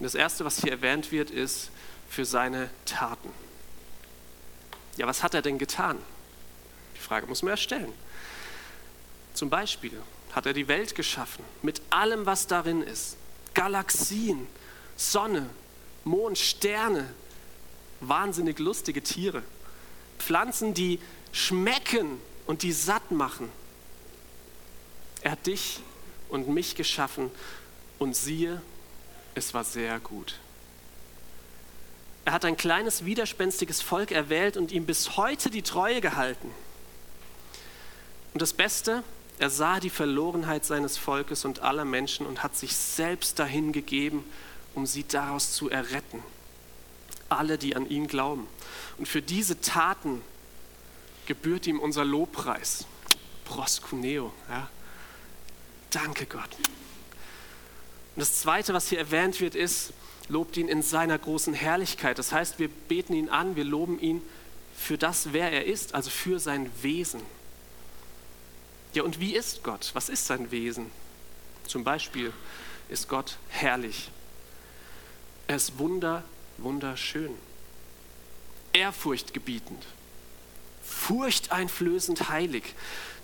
Und 0.00 0.04
das 0.04 0.14
Erste, 0.14 0.46
was 0.46 0.62
hier 0.62 0.72
erwähnt 0.72 1.12
wird, 1.12 1.30
ist 1.30 1.70
für 2.08 2.24
seine 2.24 2.70
Taten. 2.86 3.28
Ja, 4.96 5.06
was 5.06 5.22
hat 5.22 5.34
er 5.34 5.42
denn 5.42 5.58
getan? 5.58 5.98
Die 6.96 7.00
Frage 7.00 7.26
muss 7.26 7.42
man 7.42 7.50
ja 7.50 7.56
stellen. 7.58 7.92
Zum 9.34 9.50
Beispiel 9.50 9.92
hat 10.32 10.46
er 10.46 10.54
die 10.54 10.68
Welt 10.68 10.94
geschaffen 10.94 11.44
mit 11.60 11.82
allem, 11.90 12.24
was 12.24 12.46
darin 12.46 12.82
ist. 12.82 13.18
Galaxien, 13.52 14.46
Sonne, 14.96 15.50
Mond, 16.04 16.38
Sterne, 16.38 17.12
wahnsinnig 18.00 18.58
lustige 18.58 19.02
Tiere, 19.02 19.42
Pflanzen, 20.18 20.72
die 20.72 20.98
schmecken 21.30 22.22
und 22.46 22.62
die 22.62 22.72
satt 22.72 23.10
machen. 23.10 23.50
Er 25.20 25.32
hat 25.32 25.46
dich 25.46 25.80
und 26.30 26.48
mich 26.48 26.74
geschaffen 26.74 27.30
und 27.98 28.16
siehe, 28.16 28.62
es 29.34 29.54
war 29.54 29.64
sehr 29.64 29.98
gut. 30.00 30.38
Er 32.24 32.32
hat 32.32 32.44
ein 32.44 32.56
kleines 32.56 33.04
widerspenstiges 33.04 33.80
Volk 33.80 34.12
erwählt 34.12 34.56
und 34.56 34.72
ihm 34.72 34.86
bis 34.86 35.16
heute 35.16 35.50
die 35.50 35.62
Treue 35.62 36.00
gehalten. 36.00 36.50
Und 38.34 38.42
das 38.42 38.52
Beste, 38.52 39.02
er 39.38 39.50
sah 39.50 39.80
die 39.80 39.90
Verlorenheit 39.90 40.64
seines 40.64 40.96
Volkes 40.96 41.44
und 41.44 41.60
aller 41.60 41.84
Menschen 41.84 42.26
und 42.26 42.42
hat 42.42 42.56
sich 42.56 42.76
selbst 42.76 43.38
dahin 43.38 43.72
gegeben, 43.72 44.24
um 44.74 44.86
sie 44.86 45.04
daraus 45.04 45.52
zu 45.52 45.70
erretten 45.70 46.22
alle, 47.30 47.58
die 47.58 47.76
an 47.76 47.88
ihn 47.88 48.06
glauben. 48.06 48.46
Und 48.98 49.06
für 49.06 49.22
diese 49.22 49.60
Taten 49.60 50.22
gebührt 51.26 51.66
ihm 51.66 51.78
unser 51.78 52.04
Lobpreis. 52.04 52.86
Proskuneo. 53.44 54.32
Ja. 54.48 54.68
Danke 55.90 56.26
Gott. 56.26 56.50
Und 58.16 58.20
das 58.20 58.40
Zweite, 58.40 58.74
was 58.74 58.88
hier 58.88 58.98
erwähnt 58.98 59.40
wird, 59.40 59.54
ist, 59.54 59.92
lobt 60.28 60.56
ihn 60.56 60.68
in 60.68 60.82
seiner 60.82 61.18
großen 61.18 61.54
Herrlichkeit. 61.54 62.18
Das 62.18 62.32
heißt, 62.32 62.58
wir 62.58 62.68
beten 62.68 63.14
ihn 63.14 63.28
an, 63.28 63.56
wir 63.56 63.64
loben 63.64 63.98
ihn 63.98 64.22
für 64.76 64.96
das, 64.96 65.32
wer 65.32 65.52
er 65.52 65.66
ist, 65.66 65.94
also 65.94 66.10
für 66.10 66.38
sein 66.38 66.70
Wesen. 66.82 67.20
Ja, 68.94 69.02
und 69.02 69.20
wie 69.20 69.34
ist 69.36 69.62
Gott? 69.62 69.90
Was 69.94 70.08
ist 70.08 70.26
sein 70.26 70.50
Wesen? 70.50 70.90
Zum 71.66 71.84
Beispiel 71.84 72.32
ist 72.88 73.08
Gott 73.08 73.36
herrlich. 73.48 74.10
Er 75.46 75.56
ist 75.56 75.78
wunder, 75.78 76.24
wunderschön, 76.58 77.34
ehrfurchtgebietend, 78.72 79.84
furchteinflößend 80.82 82.28
heilig. 82.28 82.74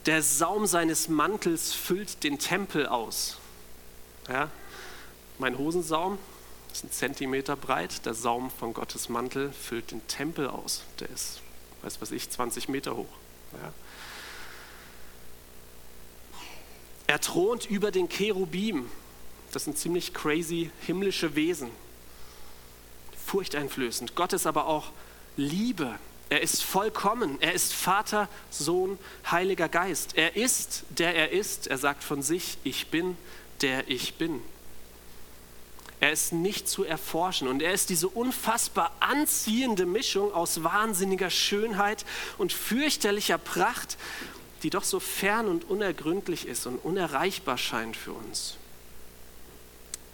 Der 0.07 0.23
Saum 0.23 0.67
seines 0.67 1.09
Mantels 1.09 1.73
füllt 1.73 2.23
den 2.23 2.39
Tempel 2.39 2.87
aus. 2.87 3.39
Ja? 4.29 4.51
Mein 5.39 5.59
Hosensaum 5.59 6.19
ist 6.73 6.85
ein 6.85 6.91
Zentimeter 6.91 7.57
breit, 7.57 8.07
der 8.07 8.15
Saum 8.15 8.51
von 8.51 8.75
Gottes 8.75 9.09
Mantel 9.09 9.53
füllt 9.53 9.91
den 9.91 10.07
Tempel 10.07 10.49
aus. 10.49 10.83
Der 11.01 11.11
ist, 11.11 11.41
weiß 11.83 12.01
was 12.01 12.11
ich, 12.11 12.31
20 12.31 12.69
Meter 12.69 12.97
hoch. 12.97 13.09
Ja? 13.53 13.73
Er 17.07 17.21
thront 17.21 17.67
über 17.67 17.91
den 17.91 18.09
Cherubim. 18.09 18.91
Das 19.53 19.65
sind 19.65 19.79
ziemlich 19.79 20.13
crazy 20.13 20.71
himmlische 20.81 21.35
Wesen 21.35 21.71
furchteinflößend. 23.27 24.15
Gott 24.15 24.33
ist 24.33 24.47
aber 24.47 24.67
auch 24.67 24.93
Liebe. 25.37 25.99
Er 26.31 26.41
ist 26.43 26.63
vollkommen. 26.63 27.41
Er 27.41 27.53
ist 27.53 27.75
Vater, 27.75 28.29
Sohn, 28.51 28.99
Heiliger 29.31 29.69
Geist. 29.69 30.17
Er 30.17 30.37
ist, 30.37 30.85
der 30.91 31.15
er 31.15 31.31
ist. 31.33 31.67
Er 31.67 31.79
sagt 31.79 32.03
von 32.03 32.23
sich, 32.23 32.57
ich 32.65 32.89
bin, 32.89 33.17
der 33.61 33.89
ich 33.89 34.15
bin. 34.15 34.41
Er 36.01 36.13
ist 36.13 36.33
nicht 36.33 36.69
zu 36.69 36.85
erforschen 36.85 37.49
und 37.49 37.63
er 37.63 37.73
ist 37.73 37.89
diese 37.89 38.09
unfassbar 38.09 38.95
anziehende 39.01 39.87
Mischung 39.87 40.33
aus 40.33 40.63
wahnsinniger 40.63 41.31
Schönheit 41.31 42.05
und 42.37 42.53
fürchterlicher 42.53 43.39
Pracht, 43.39 43.97
die 44.63 44.71
doch 44.71 44.85
so 44.85 45.01
fern 45.01 45.49
und 45.49 45.69
unergründlich 45.71 46.47
ist 46.47 46.67
und 46.67 46.77
unerreichbar 46.79 47.57
scheint 47.57 47.97
für 47.97 48.13
uns. 48.13 48.57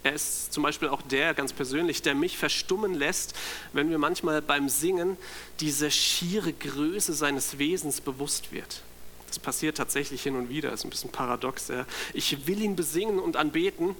Er 0.03 0.13
ist 0.13 0.51
zum 0.51 0.63
Beispiel 0.63 0.89
auch 0.89 1.01
der, 1.01 1.33
ganz 1.33 1.53
persönlich, 1.53 2.01
der 2.01 2.13
mich 2.13 2.37
verstummen 2.37 2.93
lässt, 2.93 3.33
wenn 3.71 3.87
mir 3.87 3.97
manchmal 3.97 4.41
beim 4.41 4.67
Singen 4.67 5.17
diese 5.61 5.89
schiere 5.91 6.51
Größe 6.51 7.13
seines 7.13 7.57
Wesens 7.57 8.01
bewusst 8.01 8.51
wird. 8.51 8.83
Das 9.27 9.39
passiert 9.39 9.77
tatsächlich 9.77 10.21
hin 10.21 10.35
und 10.35 10.49
wieder, 10.49 10.73
ist 10.73 10.83
ein 10.83 10.89
bisschen 10.89 11.11
paradox. 11.11 11.71
Ich 12.13 12.45
will 12.45 12.61
ihn 12.61 12.75
besingen 12.75 13.17
und 13.17 13.37
anbeten, 13.37 13.95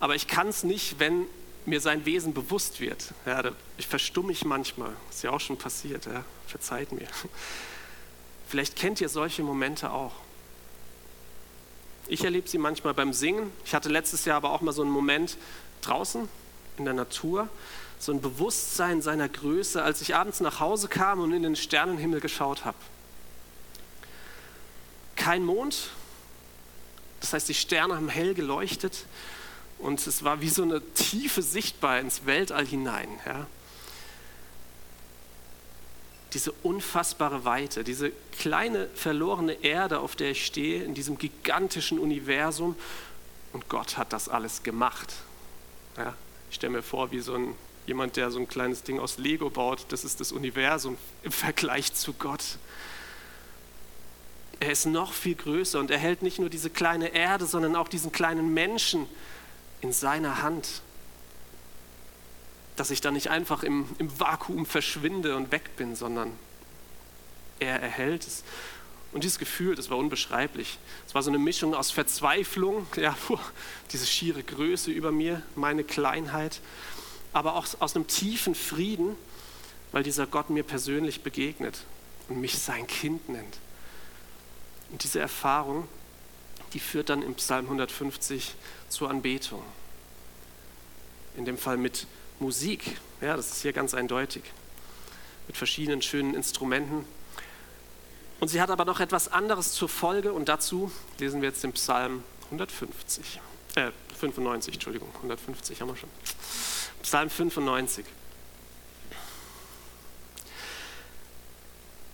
aber 0.00 0.14
ich 0.14 0.26
kann 0.26 0.48
es 0.48 0.62
nicht, 0.62 0.98
wenn 0.98 1.26
mir 1.64 1.80
sein 1.80 2.04
Wesen 2.04 2.32
bewusst 2.32 2.80
wird. 2.80 3.12
Ja, 3.24 3.42
ich 3.76 3.86
verstumme 3.86 4.28
mich 4.28 4.44
manchmal, 4.44 4.92
ist 5.10 5.22
ja 5.22 5.30
auch 5.30 5.40
schon 5.40 5.58
passiert, 5.58 6.06
ja. 6.06 6.24
verzeiht 6.46 6.92
mir. 6.92 7.08
Vielleicht 8.48 8.76
kennt 8.76 9.00
ihr 9.00 9.08
solche 9.08 9.42
Momente 9.42 9.90
auch. 9.90 10.12
Ich 12.06 12.22
erlebe 12.22 12.48
sie 12.48 12.58
manchmal 12.58 12.94
beim 12.94 13.12
Singen. 13.12 13.50
Ich 13.64 13.74
hatte 13.74 13.88
letztes 13.88 14.24
Jahr 14.24 14.36
aber 14.36 14.52
auch 14.52 14.60
mal 14.60 14.72
so 14.72 14.82
einen 14.82 14.92
Moment 14.92 15.36
draußen 15.80 16.28
in 16.78 16.84
der 16.84 16.94
Natur, 16.94 17.48
so 17.98 18.12
ein 18.12 18.20
Bewusstsein 18.20 19.02
seiner 19.02 19.28
Größe, 19.28 19.82
als 19.82 20.00
ich 20.02 20.14
abends 20.14 20.38
nach 20.38 20.60
Hause 20.60 20.86
kam 20.86 21.20
und 21.20 21.32
in 21.32 21.42
den 21.42 21.56
Sternenhimmel 21.56 22.20
geschaut 22.20 22.64
habe. 22.64 22.76
Kein 25.16 25.44
Mond, 25.44 25.90
das 27.20 27.32
heißt, 27.32 27.48
die 27.48 27.54
Sterne 27.54 27.96
haben 27.96 28.08
hell 28.08 28.34
geleuchtet 28.34 29.06
und 29.78 30.06
es 30.06 30.24
war 30.24 30.40
wie 30.40 30.48
so 30.48 30.62
eine 30.62 30.80
tiefe 30.94 31.42
sichtbar 31.42 32.00
ins 32.00 32.26
Weltall 32.26 32.66
hinein. 32.66 33.08
Ja. 33.26 33.46
Diese 36.32 36.52
unfassbare 36.62 37.44
Weite, 37.44 37.84
diese 37.84 38.10
kleine 38.38 38.88
verlorene 38.94 39.52
Erde, 39.64 40.00
auf 40.00 40.16
der 40.16 40.30
ich 40.30 40.44
stehe, 40.44 40.82
in 40.82 40.94
diesem 40.94 41.18
gigantischen 41.18 41.98
Universum. 41.98 42.76
Und 43.52 43.68
Gott 43.68 43.96
hat 43.96 44.12
das 44.12 44.28
alles 44.28 44.62
gemacht. 44.62 45.14
Ja. 45.96 46.14
Ich 46.50 46.56
stelle 46.56 46.72
mir 46.72 46.82
vor, 46.82 47.10
wie 47.10 47.20
so 47.20 47.34
ein, 47.34 47.54
jemand, 47.86 48.16
der 48.16 48.30
so 48.30 48.38
ein 48.38 48.48
kleines 48.48 48.82
Ding 48.82 48.98
aus 48.98 49.18
Lego 49.18 49.50
baut, 49.50 49.86
das 49.88 50.04
ist 50.04 50.20
das 50.20 50.32
Universum 50.32 50.96
im 51.22 51.32
Vergleich 51.32 51.92
zu 51.92 52.12
Gott. 52.12 52.58
Er 54.58 54.72
ist 54.72 54.86
noch 54.86 55.12
viel 55.12 55.34
größer 55.34 55.78
und 55.78 55.90
er 55.90 55.98
hält 55.98 56.22
nicht 56.22 56.38
nur 56.38 56.48
diese 56.48 56.70
kleine 56.70 57.08
Erde, 57.08 57.46
sondern 57.46 57.76
auch 57.76 57.88
diesen 57.88 58.10
kleinen 58.10 58.54
Menschen 58.54 59.06
in 59.80 59.92
seiner 59.92 60.42
Hand. 60.42 60.82
Dass 62.76 62.90
ich 62.90 63.00
da 63.00 63.10
nicht 63.10 63.30
einfach 63.30 63.62
im, 63.62 63.88
im 63.98 64.20
Vakuum 64.20 64.66
verschwinde 64.66 65.36
und 65.36 65.50
weg 65.50 65.76
bin, 65.76 65.96
sondern 65.96 66.32
er 67.58 67.80
erhält 67.80 68.26
es. 68.26 68.44
Und 69.12 69.24
dieses 69.24 69.38
Gefühl, 69.38 69.74
das 69.74 69.88
war 69.88 69.96
unbeschreiblich. 69.96 70.78
Es 71.06 71.14
war 71.14 71.22
so 71.22 71.30
eine 71.30 71.38
Mischung 71.38 71.74
aus 71.74 71.90
Verzweiflung, 71.90 72.86
ja, 72.96 73.16
diese 73.92 74.06
schiere 74.06 74.42
Größe 74.42 74.90
über 74.90 75.10
mir, 75.10 75.42
meine 75.54 75.84
Kleinheit, 75.84 76.60
aber 77.32 77.56
auch 77.56 77.66
aus 77.78 77.96
einem 77.96 78.06
tiefen 78.06 78.54
Frieden, 78.54 79.16
weil 79.92 80.02
dieser 80.02 80.26
Gott 80.26 80.50
mir 80.50 80.64
persönlich 80.64 81.22
begegnet 81.22 81.84
und 82.28 82.40
mich 82.40 82.58
sein 82.58 82.86
Kind 82.86 83.28
nennt. 83.28 83.58
Und 84.90 85.02
diese 85.02 85.20
Erfahrung, 85.20 85.88
die 86.72 86.80
führt 86.80 87.08
dann 87.08 87.22
im 87.22 87.34
Psalm 87.36 87.64
150 87.66 88.54
zur 88.88 89.10
Anbetung. 89.10 89.62
In 91.36 91.44
dem 91.44 91.58
Fall 91.58 91.76
mit 91.76 92.06
Musik, 92.38 92.98
ja, 93.20 93.36
das 93.36 93.52
ist 93.52 93.62
hier 93.62 93.72
ganz 93.72 93.94
eindeutig, 93.94 94.42
mit 95.46 95.56
verschiedenen 95.56 96.02
schönen 96.02 96.34
Instrumenten. 96.34 97.04
Und 98.40 98.48
sie 98.48 98.60
hat 98.60 98.70
aber 98.70 98.84
noch 98.84 99.00
etwas 99.00 99.28
anderes 99.28 99.72
zur 99.72 99.88
Folge 99.88 100.32
und 100.32 100.48
dazu 100.48 100.90
lesen 101.18 101.40
wir 101.40 101.48
jetzt 101.48 101.62
den 101.62 101.72
Psalm 101.72 102.22
150, 102.46 103.40
äh, 103.76 103.90
95, 104.18 104.74
Entschuldigung, 104.74 105.08
150 105.16 105.80
haben 105.80 105.88
wir 105.88 105.96
schon. 105.96 106.10
Psalm 107.02 107.30
95. 107.30 108.04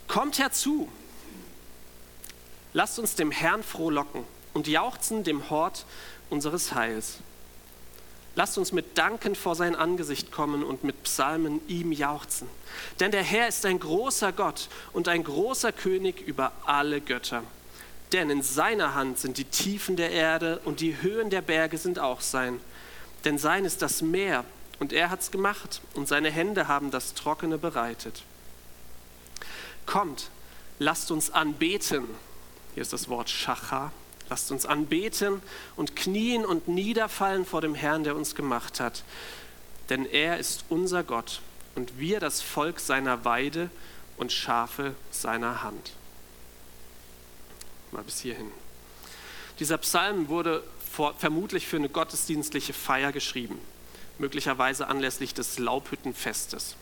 Kommt 0.06 0.38
herzu, 0.38 0.90
lasst 2.72 2.98
uns 2.98 3.14
dem 3.14 3.30
Herrn 3.30 3.62
frohlocken 3.62 4.24
und 4.52 4.68
jauchzen 4.68 5.24
dem 5.24 5.48
Hort 5.50 5.86
unseres 6.32 6.74
Heils. 6.74 7.18
Lasst 8.34 8.56
uns 8.56 8.72
mit 8.72 8.96
Danken 8.96 9.34
vor 9.34 9.54
sein 9.54 9.76
Angesicht 9.76 10.32
kommen 10.32 10.64
und 10.64 10.84
mit 10.84 11.02
Psalmen 11.02 11.60
ihm 11.68 11.92
jauchzen. 11.92 12.48
Denn 12.98 13.10
der 13.10 13.22
Herr 13.22 13.46
ist 13.46 13.66
ein 13.66 13.78
großer 13.78 14.32
Gott 14.32 14.70
und 14.94 15.06
ein 15.06 15.22
großer 15.22 15.70
König 15.70 16.22
über 16.22 16.52
alle 16.64 17.02
Götter. 17.02 17.44
Denn 18.12 18.30
in 18.30 18.42
seiner 18.42 18.94
Hand 18.94 19.18
sind 19.18 19.36
die 19.36 19.44
Tiefen 19.44 19.96
der 19.96 20.10
Erde 20.10 20.60
und 20.64 20.80
die 20.80 21.02
Höhen 21.02 21.28
der 21.28 21.42
Berge 21.42 21.76
sind 21.76 21.98
auch 21.98 22.22
sein. 22.22 22.58
Denn 23.26 23.36
sein 23.36 23.66
ist 23.66 23.82
das 23.82 24.00
Meer 24.00 24.44
und 24.78 24.94
er 24.94 25.10
hat's 25.10 25.30
gemacht 25.30 25.82
und 25.94 26.08
seine 26.08 26.30
Hände 26.30 26.68
haben 26.68 26.90
das 26.90 27.12
Trockene 27.12 27.58
bereitet. 27.58 28.22
Kommt, 29.84 30.30
lasst 30.78 31.10
uns 31.10 31.30
anbeten. 31.30 32.06
Hier 32.74 32.82
ist 32.82 32.94
das 32.94 33.10
Wort 33.10 33.28
Schacha 33.28 33.92
Lasst 34.32 34.50
uns 34.50 34.64
anbeten 34.64 35.42
und 35.76 35.94
knien 35.94 36.46
und 36.46 36.66
niederfallen 36.66 37.44
vor 37.44 37.60
dem 37.60 37.74
Herrn, 37.74 38.02
der 38.02 38.16
uns 38.16 38.34
gemacht 38.34 38.80
hat. 38.80 39.04
Denn 39.90 40.06
er 40.06 40.38
ist 40.38 40.64
unser 40.70 41.04
Gott 41.04 41.42
und 41.74 41.98
wir 41.98 42.18
das 42.18 42.40
Volk 42.40 42.80
seiner 42.80 43.26
Weide 43.26 43.68
und 44.16 44.32
Schafe 44.32 44.94
seiner 45.10 45.62
Hand. 45.62 45.92
Mal 47.90 48.04
bis 48.04 48.20
hierhin. 48.20 48.50
Dieser 49.58 49.76
Psalm 49.76 50.30
wurde 50.30 50.64
vor, 50.90 51.12
vermutlich 51.18 51.66
für 51.66 51.76
eine 51.76 51.90
gottesdienstliche 51.90 52.72
Feier 52.72 53.12
geschrieben, 53.12 53.60
möglicherweise 54.16 54.86
anlässlich 54.86 55.34
des 55.34 55.58
Laubhüttenfestes. 55.58 56.76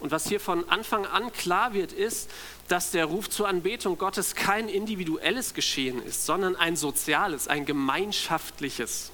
Und 0.00 0.10
was 0.10 0.26
hier 0.26 0.40
von 0.40 0.68
Anfang 0.70 1.06
an 1.06 1.30
klar 1.32 1.74
wird, 1.74 1.92
ist, 1.92 2.30
dass 2.68 2.90
der 2.90 3.04
Ruf 3.04 3.28
zur 3.28 3.46
Anbetung 3.46 3.98
Gottes 3.98 4.34
kein 4.34 4.68
individuelles 4.68 5.52
Geschehen 5.54 6.02
ist, 6.02 6.24
sondern 6.24 6.56
ein 6.56 6.74
soziales, 6.74 7.48
ein 7.48 7.66
gemeinschaftliches. 7.66 9.12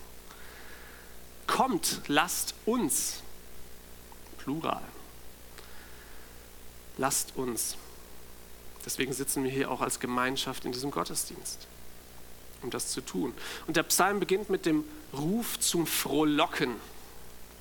Kommt, 1.48 2.02
lasst 2.06 2.54
uns, 2.64 3.22
plural, 4.38 4.82
lasst 6.98 7.36
uns. 7.36 7.76
Deswegen 8.84 9.12
sitzen 9.12 9.42
wir 9.42 9.50
hier 9.50 9.70
auch 9.70 9.80
als 9.80 9.98
Gemeinschaft 9.98 10.64
in 10.64 10.70
diesem 10.70 10.92
Gottesdienst, 10.92 11.66
um 12.62 12.70
das 12.70 12.92
zu 12.92 13.00
tun. 13.00 13.34
Und 13.66 13.76
der 13.76 13.82
Psalm 13.82 14.20
beginnt 14.20 14.50
mit 14.50 14.66
dem 14.66 14.84
Ruf 15.12 15.58
zum 15.58 15.86
Frohlocken. 15.88 16.76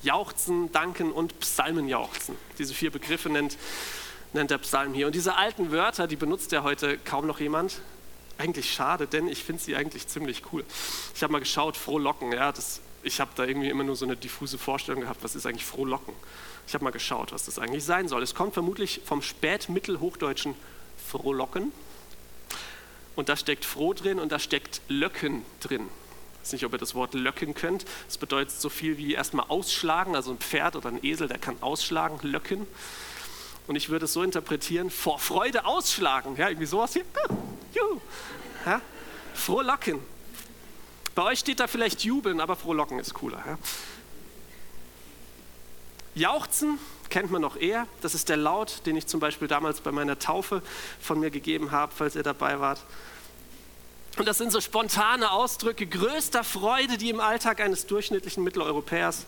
Jauchzen, 0.06 0.70
Danken 0.70 1.10
und 1.10 1.40
Psalmenjauchzen. 1.40 2.36
Diese 2.58 2.74
vier 2.74 2.92
Begriffe 2.92 3.28
nennt, 3.28 3.58
nennt 4.32 4.52
der 4.52 4.58
Psalm 4.58 4.94
hier. 4.94 5.06
Und 5.06 5.16
diese 5.16 5.34
alten 5.34 5.72
Wörter, 5.72 6.06
die 6.06 6.14
benutzt 6.14 6.52
ja 6.52 6.62
heute 6.62 6.96
kaum 6.98 7.26
noch 7.26 7.40
jemand. 7.40 7.80
Eigentlich 8.38 8.72
schade, 8.72 9.08
denn 9.08 9.26
ich 9.26 9.42
finde 9.42 9.62
sie 9.62 9.74
eigentlich 9.74 10.06
ziemlich 10.06 10.44
cool. 10.52 10.64
Ich 11.14 11.22
habe 11.24 11.32
mal 11.32 11.40
geschaut, 11.40 11.76
Frohlocken, 11.76 12.32
ja, 12.32 12.52
das, 12.52 12.80
ich 13.02 13.18
habe 13.18 13.32
da 13.34 13.44
irgendwie 13.44 13.68
immer 13.68 13.82
nur 13.82 13.96
so 13.96 14.04
eine 14.04 14.16
diffuse 14.16 14.58
Vorstellung 14.58 15.00
gehabt, 15.00 15.24
was 15.24 15.34
ist 15.34 15.44
eigentlich 15.44 15.64
Frohlocken? 15.64 16.14
Ich 16.68 16.74
habe 16.74 16.84
mal 16.84 16.90
geschaut, 16.90 17.32
was 17.32 17.46
das 17.46 17.58
eigentlich 17.58 17.84
sein 17.84 18.06
soll. 18.06 18.22
Es 18.22 18.34
kommt 18.34 18.54
vermutlich 18.54 19.00
vom 19.04 19.22
spätmittelhochdeutschen 19.22 20.54
Frohlocken. 21.08 21.72
Und 23.16 23.28
da 23.28 23.36
steckt 23.36 23.64
froh 23.64 23.92
drin 23.92 24.20
und 24.20 24.30
da 24.30 24.38
steckt 24.38 24.82
Löcken 24.88 25.44
drin 25.60 25.88
weiß 26.46 26.52
nicht, 26.52 26.64
ob 26.64 26.74
ihr 26.74 26.78
das 26.78 26.94
Wort 26.94 27.14
löcken 27.14 27.54
könnt. 27.54 27.84
Das 28.06 28.18
bedeutet 28.18 28.52
so 28.52 28.68
viel 28.68 28.98
wie 28.98 29.14
erstmal 29.14 29.46
ausschlagen, 29.48 30.14
also 30.14 30.30
ein 30.30 30.38
Pferd 30.38 30.76
oder 30.76 30.90
ein 30.90 31.04
Esel, 31.04 31.26
der 31.26 31.38
kann 31.38 31.56
ausschlagen, 31.60 32.20
löcken. 32.22 32.68
Und 33.66 33.74
ich 33.74 33.88
würde 33.88 34.04
es 34.04 34.12
so 34.12 34.22
interpretieren, 34.22 34.90
vor 34.90 35.18
Freude 35.18 35.64
ausschlagen. 35.64 36.36
Ja, 36.36 36.48
irgendwie 36.48 36.66
sowas 36.66 36.92
hier. 36.92 37.02
Juhu. 37.74 38.00
Ja? 38.64 38.80
Frohlocken. 39.34 39.98
Bei 41.16 41.24
euch 41.24 41.40
steht 41.40 41.58
da 41.58 41.66
vielleicht 41.66 42.04
jubeln, 42.04 42.40
aber 42.40 42.54
frohlocken 42.54 43.00
ist 43.00 43.12
cooler. 43.12 43.42
Ja? 43.44 43.58
Jauchzen 46.14 46.78
kennt 47.10 47.32
man 47.32 47.42
noch 47.42 47.56
eher. 47.56 47.88
Das 48.02 48.14
ist 48.14 48.28
der 48.28 48.36
Laut, 48.36 48.86
den 48.86 48.96
ich 48.96 49.08
zum 49.08 49.18
Beispiel 49.18 49.48
damals 49.48 49.80
bei 49.80 49.90
meiner 49.90 50.20
Taufe 50.20 50.62
von 51.00 51.18
mir 51.18 51.30
gegeben 51.30 51.72
habe, 51.72 51.92
falls 51.92 52.14
ihr 52.14 52.22
dabei 52.22 52.60
wart. 52.60 52.78
Und 54.16 54.26
das 54.26 54.38
sind 54.38 54.50
so 54.50 54.62
spontane 54.62 55.30
Ausdrücke 55.30 55.86
größter 55.86 56.42
Freude, 56.42 56.96
die 56.96 57.10
im 57.10 57.20
Alltag 57.20 57.60
eines 57.60 57.86
durchschnittlichen 57.86 58.42
Mitteleuropäers 58.42 59.26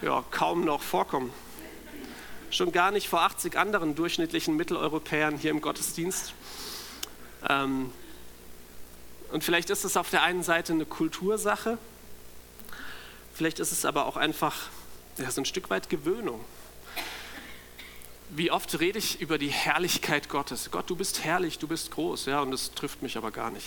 ja, 0.00 0.24
kaum 0.30 0.64
noch 0.64 0.80
vorkommen. 0.82 1.32
Schon 2.50 2.72
gar 2.72 2.92
nicht 2.92 3.08
vor 3.08 3.22
80 3.22 3.58
anderen 3.58 3.94
durchschnittlichen 3.94 4.56
Mitteleuropäern 4.56 5.36
hier 5.36 5.50
im 5.50 5.60
Gottesdienst. 5.60 6.32
Ähm, 7.46 7.92
und 9.32 9.44
vielleicht 9.44 9.68
ist 9.68 9.84
es 9.84 9.98
auf 9.98 10.08
der 10.08 10.22
einen 10.22 10.42
Seite 10.42 10.72
eine 10.72 10.86
Kultursache, 10.86 11.76
vielleicht 13.34 13.58
ist 13.58 13.72
es 13.72 13.84
aber 13.84 14.06
auch 14.06 14.16
einfach 14.16 14.54
ja, 15.18 15.30
so 15.30 15.42
ein 15.42 15.44
Stück 15.44 15.68
weit 15.68 15.90
Gewöhnung. 15.90 16.42
Wie 18.30 18.50
oft 18.50 18.80
rede 18.80 18.98
ich 18.98 19.20
über 19.20 19.36
die 19.36 19.48
Herrlichkeit 19.48 20.28
Gottes? 20.28 20.70
Gott, 20.70 20.88
du 20.88 20.96
bist 20.96 21.22
herrlich, 21.22 21.58
du 21.58 21.68
bist 21.68 21.90
groß, 21.90 22.26
ja, 22.26 22.40
und 22.40 22.50
das 22.50 22.72
trifft 22.72 23.02
mich 23.02 23.16
aber 23.16 23.30
gar 23.30 23.50
nicht. 23.50 23.66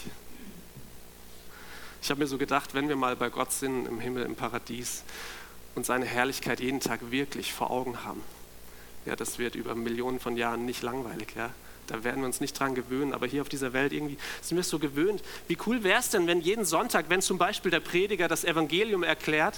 Ich 2.02 2.10
habe 2.10 2.20
mir 2.20 2.28
so 2.28 2.38
gedacht, 2.38 2.74
wenn 2.74 2.90
wir 2.90 2.96
mal 2.96 3.16
bei 3.16 3.30
Gott 3.30 3.52
sind, 3.52 3.86
im 3.86 4.00
Himmel, 4.00 4.26
im 4.26 4.36
Paradies 4.36 5.04
und 5.76 5.86
seine 5.86 6.06
Herrlichkeit 6.06 6.60
jeden 6.60 6.80
Tag 6.80 7.12
wirklich 7.12 7.54
vor 7.54 7.72
Augen 7.72 8.04
haben, 8.04 8.22
ja, 9.06 9.16
das 9.16 9.40
wird 9.40 9.56
über 9.56 9.76
Millionen 9.76 10.20
von 10.20 10.38
Jahren 10.38 10.66
nicht 10.66 10.82
langweilig. 10.84 11.30
Ja? 11.36 11.52
Da 11.88 12.04
werden 12.04 12.22
wir 12.22 12.28
uns 12.28 12.40
nicht 12.40 12.60
dran 12.60 12.76
gewöhnen, 12.76 13.14
aber 13.14 13.26
hier 13.26 13.42
auf 13.42 13.50
dieser 13.50 13.74
Welt 13.74 13.92
irgendwie 13.92 14.18
sind 14.42 14.58
wir 14.58 14.62
es 14.62 14.70
so 14.70 14.78
gewöhnt. 14.78 15.24
Wie 15.48 15.58
cool 15.66 15.84
wäre 15.84 16.00
es 16.00 16.10
denn, 16.10 16.28
wenn 16.28 16.42
jeden 16.42 16.66
Sonntag, 16.66 17.06
wenn 17.10 17.22
zum 17.22 17.40
Beispiel 17.40 17.72
der 17.72 17.80
Prediger 17.80 18.28
das 18.28 18.44
Evangelium 18.44 19.02
erklärt, 19.02 19.56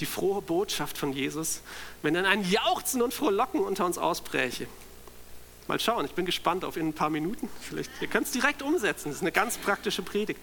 die 0.00 0.06
frohe 0.06 0.40
Botschaft 0.40 0.96
von 0.96 1.12
Jesus, 1.12 1.60
wenn 2.02 2.14
dann 2.14 2.24
ein 2.24 2.48
Jauchzen 2.48 3.02
und 3.02 3.12
Frohlocken 3.12 3.60
unter 3.60 3.84
uns 3.84 3.98
ausbräche? 3.98 4.66
Mal 5.66 5.80
schauen, 5.80 6.04
ich 6.04 6.12
bin 6.12 6.24
gespannt 6.26 6.64
auf 6.64 6.76
in 6.76 6.88
ein 6.88 6.92
paar 6.94 7.10
Minuten. 7.10 7.48
Vielleicht, 7.60 7.90
ihr 8.00 8.08
könnt 8.08 8.26
es 8.26 8.32
direkt 8.32 8.62
umsetzen. 8.62 9.08
Das 9.08 9.16
ist 9.16 9.22
eine 9.22 9.32
ganz 9.32 9.58
praktische 9.58 10.02
Predigt. 10.02 10.40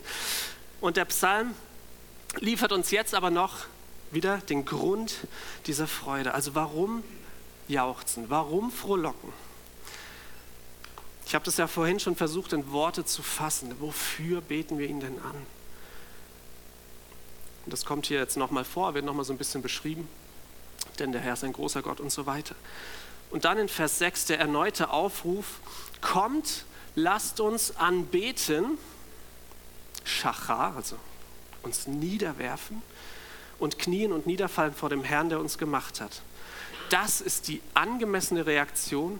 Und 0.81 0.97
der 0.97 1.05
Psalm 1.05 1.53
liefert 2.39 2.71
uns 2.71 2.91
jetzt 2.91 3.13
aber 3.13 3.29
noch 3.29 3.65
wieder 4.09 4.39
den 4.39 4.65
Grund 4.65 5.15
dieser 5.67 5.87
Freude. 5.87 6.33
Also 6.33 6.55
warum 6.55 7.03
jauchzen? 7.67 8.29
Warum 8.29 8.71
frohlocken? 8.71 9.31
Ich 11.25 11.35
habe 11.35 11.45
das 11.45 11.55
ja 11.57 11.67
vorhin 11.67 11.99
schon 11.99 12.15
versucht, 12.15 12.51
in 12.51 12.71
Worte 12.71 13.05
zu 13.05 13.21
fassen. 13.21 13.75
Wofür 13.79 14.41
beten 14.41 14.79
wir 14.79 14.87
ihn 14.87 14.99
denn 14.99 15.19
an? 15.19 15.35
Und 17.63 17.71
das 17.71 17.85
kommt 17.85 18.07
hier 18.07 18.19
jetzt 18.19 18.35
nochmal 18.35 18.65
vor, 18.65 18.95
wird 18.95 19.05
nochmal 19.05 19.23
so 19.23 19.31
ein 19.31 19.37
bisschen 19.37 19.61
beschrieben. 19.61 20.09
Denn 20.99 21.11
der 21.11 21.21
Herr 21.21 21.33
ist 21.33 21.43
ein 21.43 21.53
großer 21.53 21.83
Gott 21.83 21.99
und 21.99 22.11
so 22.11 22.25
weiter. 22.25 22.55
Und 23.29 23.45
dann 23.45 23.59
in 23.59 23.69
Vers 23.69 23.99
6 23.99 24.25
der 24.25 24.39
erneute 24.39 24.89
Aufruf, 24.89 25.45
kommt, 26.01 26.65
lasst 26.95 27.39
uns 27.39 27.77
anbeten, 27.77 28.77
Schachar, 30.03 30.75
also 30.75 30.97
uns 31.63 31.87
niederwerfen 31.87 32.81
und 33.59 33.77
knien 33.77 34.11
und 34.11 34.25
niederfallen 34.25 34.73
vor 34.73 34.89
dem 34.89 35.03
Herrn, 35.03 35.29
der 35.29 35.39
uns 35.39 35.57
gemacht 35.57 36.01
hat. 36.01 36.21
Das 36.89 37.21
ist 37.21 37.47
die 37.47 37.61
angemessene 37.73 38.45
Reaktion 38.45 39.19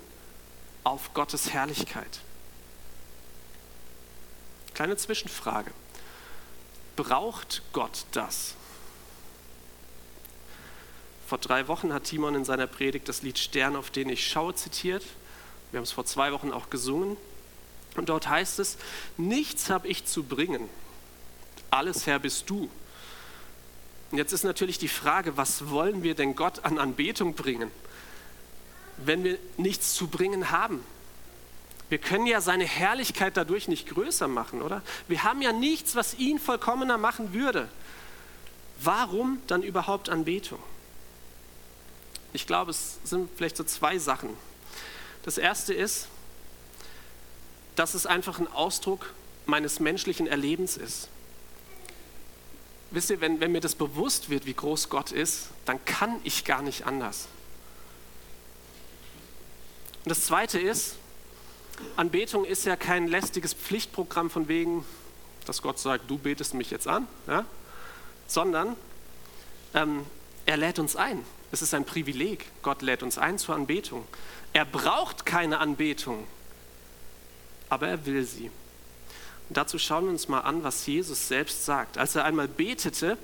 auf 0.84 1.14
Gottes 1.14 1.54
Herrlichkeit. 1.54 2.22
Kleine 4.74 4.98
Zwischenfrage. 4.98 5.72
Braucht 6.96 7.62
Gott 7.72 8.06
das? 8.12 8.56
Vor 11.28 11.38
drei 11.38 11.68
Wochen 11.68 11.94
hat 11.94 12.06
Timon 12.06 12.36
in 12.36 12.44
seiner 12.44 12.68
Predigt 12.68 13.08
das 13.08 13.22
Lied 13.22 13.38
Stern, 13.38 13.76
auf 13.76 13.90
den 13.90 14.10
ich 14.10 14.28
schaue, 14.28 14.54
zitiert. 14.56 15.04
Wir 15.72 15.78
haben 15.78 15.86
es 15.86 15.92
vor 15.92 16.06
zwei 16.06 16.34
Wochen 16.34 16.52
auch 16.52 16.70
gesungen. 16.70 17.16
Und 17.96 18.10
dort 18.10 18.28
heißt 18.28 18.60
es, 18.60 18.78
nichts 19.18 19.70
habe 19.70 19.88
ich 19.88 20.06
zu 20.06 20.24
bringen, 20.24 20.70
alles 21.70 22.06
Herr 22.08 22.20
bist 22.20 22.50
du. 22.50 22.70
Und 24.12 24.18
jetzt 24.18 24.34
ist 24.34 24.44
natürlich 24.44 24.78
die 24.78 24.88
Frage, 24.88 25.38
was 25.38 25.70
wollen 25.70 26.04
wir 26.04 26.16
denn 26.16 26.36
Gott 26.36 26.66
an 26.66 26.78
Anbetung 26.78 27.34
bringen, 27.34 27.72
wenn 28.98 29.24
wir 29.24 29.38
nichts 29.58 29.94
zu 29.94 30.08
bringen 30.08 30.52
haben? 30.52 30.84
Wir 31.90 31.98
können 31.98 32.26
ja 32.26 32.40
seine 32.40 32.66
Herrlichkeit 32.66 33.36
dadurch 33.36 33.68
nicht 33.68 33.90
größer 33.90 34.30
machen, 34.30 34.62
oder? 34.62 34.82
Wir 35.10 35.24
haben 35.24 35.42
ja 35.42 35.52
nichts, 35.52 35.96
was 35.96 36.14
ihn 36.14 36.40
vollkommener 36.40 36.98
machen 36.98 37.34
würde. 37.34 37.68
Warum 38.80 39.42
dann 39.48 39.62
überhaupt 39.62 40.10
Anbetung? 40.10 40.60
Ich 42.34 42.48
glaube, 42.48 42.72
es 42.72 43.00
sind 43.04 43.30
vielleicht 43.36 43.58
so 43.58 43.64
zwei 43.66 43.98
Sachen. 43.98 44.30
Das 45.24 45.38
erste 45.38 45.74
ist, 45.74 46.08
dass 47.76 47.94
es 47.94 48.06
einfach 48.06 48.40
ein 48.40 48.52
Ausdruck 48.52 49.14
meines 49.46 49.80
menschlichen 49.80 50.28
Erlebens 50.28 50.78
ist 50.78 51.10
wisst 52.92 53.10
ihr, 53.10 53.22
wenn, 53.22 53.40
wenn 53.40 53.52
mir 53.52 53.62
das 53.62 53.74
bewusst 53.74 54.30
wird, 54.30 54.46
wie 54.46 54.54
groß 54.54 54.90
Gott 54.90 55.12
ist, 55.12 55.48
dann 55.66 55.84
kann 55.86 56.20
ich 56.24 56.46
gar 56.46 56.62
nicht 56.62 56.86
anders. 56.86 57.28
Und 60.04 60.10
das 60.10 60.26
Zweite 60.26 60.60
ist, 60.60 60.96
Anbetung 61.96 62.46
ist 62.46 62.66
ja 62.66 62.76
kein 62.76 63.08
lästiges 63.08 63.54
Pflichtprogramm 63.54 64.30
von 64.30 64.48
wegen, 64.48 64.86
dass 65.46 65.62
Gott 65.62 65.80
sagt, 65.80 66.10
du 66.10 66.18
betest 66.18 66.54
mich 66.54 66.70
jetzt 66.70 66.88
an, 66.88 67.08
ja? 67.28 67.46
sondern 68.28 68.76
ähm, 69.74 70.06
er 70.46 70.58
lädt 70.58 70.78
uns 70.78 70.96
ein. 70.96 71.24
Es 71.52 71.62
ist 71.62 71.74
ein 71.74 71.86
Privileg. 71.86 72.46
Gott 72.62 72.82
lädt 72.82 73.04
uns 73.04 73.18
ein 73.18 73.38
zur 73.38 73.56
Anbetung. 73.56 74.06
Er 74.54 74.66
braucht 74.66 75.26
keine 75.26 75.60
Anbetung, 75.60 76.28
aber 77.72 77.88
er 77.88 78.06
will 78.06 78.26
sie. 78.26 78.52
Und 79.48 79.58
dazu 79.58 79.80
schauen 79.80 80.04
wir 80.04 80.12
uns 80.12 80.28
mal 80.28 80.42
an, 80.42 80.64
was 80.64 80.86
Jesus 80.86 81.30
selbst 81.30 81.66
sagt. 81.66 81.98
Als 81.98 82.16
er 82.16 82.26
einmal 82.26 82.50
betete, 82.50 83.18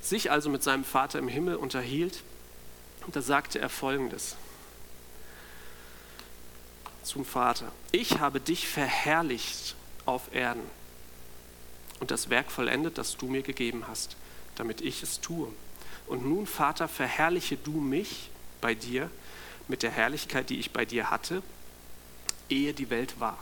sich 0.00 0.30
also 0.30 0.48
mit 0.48 0.62
seinem 0.62 0.84
Vater 0.84 1.18
im 1.18 1.28
Himmel 1.28 1.56
unterhielt, 1.56 2.22
da 3.12 3.20
sagte 3.20 3.58
er 3.58 3.68
folgendes 3.68 4.36
zum 7.02 7.24
Vater. 7.24 7.72
Ich 7.92 8.20
habe 8.20 8.40
dich 8.40 8.68
verherrlicht 8.68 9.74
auf 10.06 10.34
Erden 10.34 10.62
und 11.98 12.10
das 12.10 12.30
Werk 12.30 12.50
vollendet, 12.50 12.98
das 12.98 13.16
du 13.16 13.26
mir 13.26 13.42
gegeben 13.42 13.84
hast, 13.86 14.16
damit 14.54 14.80
ich 14.80 15.02
es 15.02 15.20
tue. 15.20 15.48
Und 16.06 16.24
nun, 16.24 16.46
Vater, 16.46 16.88
verherrliche 16.88 17.56
du 17.56 17.72
mich 17.72 18.30
bei 18.60 18.74
dir 18.74 19.10
mit 19.68 19.82
der 19.82 19.90
Herrlichkeit, 19.90 20.50
die 20.50 20.58
ich 20.58 20.70
bei 20.70 20.84
dir 20.84 21.10
hatte, 21.10 21.42
ehe 22.48 22.72
die 22.72 22.90
Welt 22.90 23.20
war. 23.20 23.38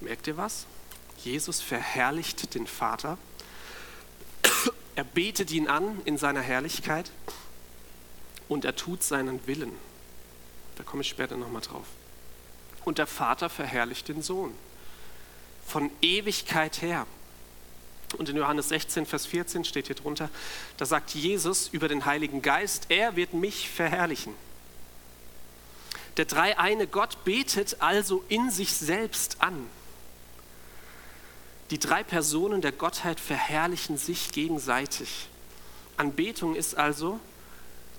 Merkt 0.00 0.26
ihr 0.26 0.36
was? 0.36 0.66
Jesus 1.18 1.60
verherrlicht 1.60 2.54
den 2.54 2.66
Vater. 2.66 3.18
Er 4.96 5.04
betet 5.04 5.50
ihn 5.50 5.68
an 5.68 6.00
in 6.04 6.18
seiner 6.18 6.40
Herrlichkeit 6.40 7.10
und 8.48 8.64
er 8.64 8.76
tut 8.76 9.02
seinen 9.02 9.46
Willen. 9.46 9.72
Da 10.76 10.82
komme 10.82 11.02
ich 11.02 11.08
später 11.08 11.36
nochmal 11.36 11.62
drauf. 11.62 11.86
Und 12.84 12.98
der 12.98 13.06
Vater 13.06 13.50
verherrlicht 13.50 14.08
den 14.08 14.22
Sohn. 14.22 14.54
Von 15.66 15.90
Ewigkeit 16.00 16.80
her. 16.80 17.06
Und 18.16 18.28
in 18.28 18.36
Johannes 18.36 18.70
16, 18.70 19.06
Vers 19.06 19.26
14 19.26 19.64
steht 19.64 19.86
hier 19.86 19.96
drunter, 19.96 20.30
da 20.78 20.86
sagt 20.86 21.10
Jesus 21.10 21.68
über 21.68 21.86
den 21.86 22.06
Heiligen 22.06 22.42
Geist, 22.42 22.86
er 22.88 23.14
wird 23.14 23.34
mich 23.34 23.68
verherrlichen. 23.68 24.34
Der 26.16 26.24
dreieine 26.24 26.86
Gott 26.88 27.24
betet 27.24 27.76
also 27.80 28.24
in 28.28 28.50
sich 28.50 28.72
selbst 28.72 29.36
an. 29.40 29.66
Die 31.70 31.78
drei 31.78 32.02
Personen 32.02 32.60
der 32.60 32.72
Gottheit 32.72 33.20
verherrlichen 33.20 33.96
sich 33.96 34.32
gegenseitig. 34.32 35.28
Anbetung 35.96 36.56
ist 36.56 36.76
also 36.76 37.20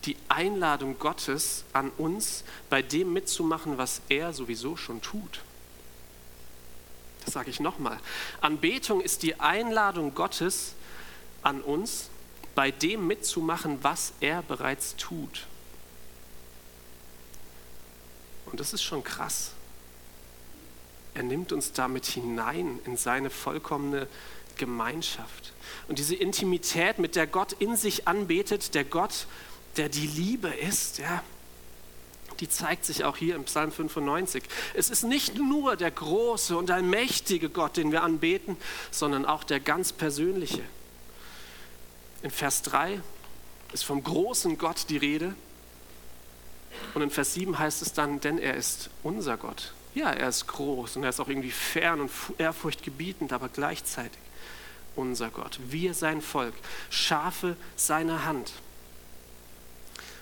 die 0.05 0.17
Einladung 0.27 0.99
Gottes 0.99 1.63
an 1.71 1.89
uns, 1.91 2.43
bei 2.69 2.81
dem 2.81 3.13
mitzumachen, 3.13 3.77
was 3.77 4.01
er 4.10 4.34
sowieso 4.34 4.75
schon 4.75 5.01
tut. 5.01 5.41
Das 7.23 7.34
sage 7.34 7.49
ich 7.49 7.60
nochmal. 7.60 7.99
Anbetung 8.41 8.99
ist 8.99 9.23
die 9.23 9.39
Einladung 9.39 10.15
Gottes 10.15 10.73
an 11.43 11.62
uns, 11.62 12.10
bei 12.55 12.71
dem 12.71 13.07
mitzumachen, 13.07 13.84
was 13.84 14.13
er 14.19 14.41
bereits 14.41 14.95
tut. 14.97 15.47
Und 18.47 18.60
das 18.60 18.73
ist 18.73 18.84
schon 18.84 19.03
krass. 19.03 19.51
Er 21.13 21.24
nimmt 21.24 21.52
uns 21.52 21.74
damit 21.74 22.06
hinein 22.06 22.80
in 22.86 22.97
seine 22.97 23.30
vollkommene 23.30 24.08
Gemeinschaft. 24.58 25.54
Und 25.88 26.00
diese 26.00 26.15
Intimität, 26.15 27.00
mit 27.00 27.15
der 27.15 27.28
Gott 27.28 27.54
in 27.54 27.76
sich 27.76 28.08
anbetet, 28.08 28.76
der 28.76 28.84
Gott, 28.86 29.28
der 29.78 29.89
die 29.89 30.08
Liebe 30.08 30.50
ist, 30.50 31.00
ja, 31.00 31.24
die 32.39 32.50
zeigt 32.50 32.86
sich 32.86 33.04
auch 33.04 33.17
hier 33.17 33.36
im 33.36 33.43
Psalm 33.43 33.71
95. 33.71 34.43
Es 34.74 34.89
ist 34.89 35.04
nicht 35.04 35.36
nur 35.36 35.76
der 35.76 35.91
große 35.91 36.58
und 36.58 36.71
allmächtige 36.71 37.50
Gott, 37.50 37.78
den 37.78 37.91
wir 37.91 38.04
anbeten, 38.04 38.58
sondern 38.89 39.26
auch 39.26 39.43
der 39.43 39.60
ganz 39.60 39.93
persönliche. 39.93 40.63
In 42.24 42.32
Vers 42.32 42.62
3 42.63 43.00
ist 43.74 43.84
vom 43.84 44.04
großen 44.04 44.58
Gott 44.58 44.86
die 44.89 44.97
Rede. 44.97 45.36
Und 46.93 47.02
in 47.02 47.10
Vers 47.10 47.34
7 47.34 47.60
heißt 47.60 47.82
es 47.82 47.93
dann, 47.93 48.19
denn 48.21 48.39
er 48.39 48.56
ist 48.56 48.89
unser 49.04 49.38
Gott. 49.38 49.74
Ja, 49.93 50.12
er 50.12 50.30
ist 50.30 50.47
groß 50.47 50.95
und 50.95 51.04
er 51.04 51.10
ist 51.10 51.19
auch 51.19 51.27
irgendwie 51.27 51.51
fern 51.51 52.01
und 52.01 52.12
ehrfurchtgebietend, 52.38 53.34
aber 53.34 53.49
gleichzeitig 53.49 54.19
unser 54.95 55.30
Gott. 55.30 55.60
Wir 55.67 55.93
sein 55.93 56.21
Volk, 56.21 56.54
Schafe 56.89 57.56
seiner 57.75 58.25
Hand. 58.25 58.54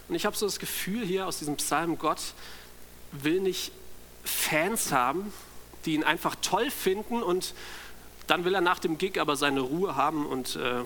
Und 0.07 0.15
ich 0.15 0.25
habe 0.25 0.35
so 0.35 0.45
das 0.45 0.59
Gefühl 0.59 1.05
hier 1.05 1.27
aus 1.27 1.39
diesem 1.39 1.57
Psalm, 1.57 1.97
Gott 1.97 2.33
will 3.11 3.41
nicht 3.41 3.71
Fans 4.23 4.91
haben, 4.91 5.31
die 5.85 5.93
ihn 5.93 6.03
einfach 6.03 6.35
toll 6.41 6.71
finden 6.71 7.21
und 7.23 7.53
dann 8.27 8.45
will 8.45 8.53
er 8.53 8.61
nach 8.61 8.79
dem 8.79 8.97
Gig 8.97 9.19
aber 9.19 9.35
seine 9.35 9.61
Ruhe 9.61 9.95
haben 9.95 10.25
und 10.25 10.55
äh, 10.55 10.83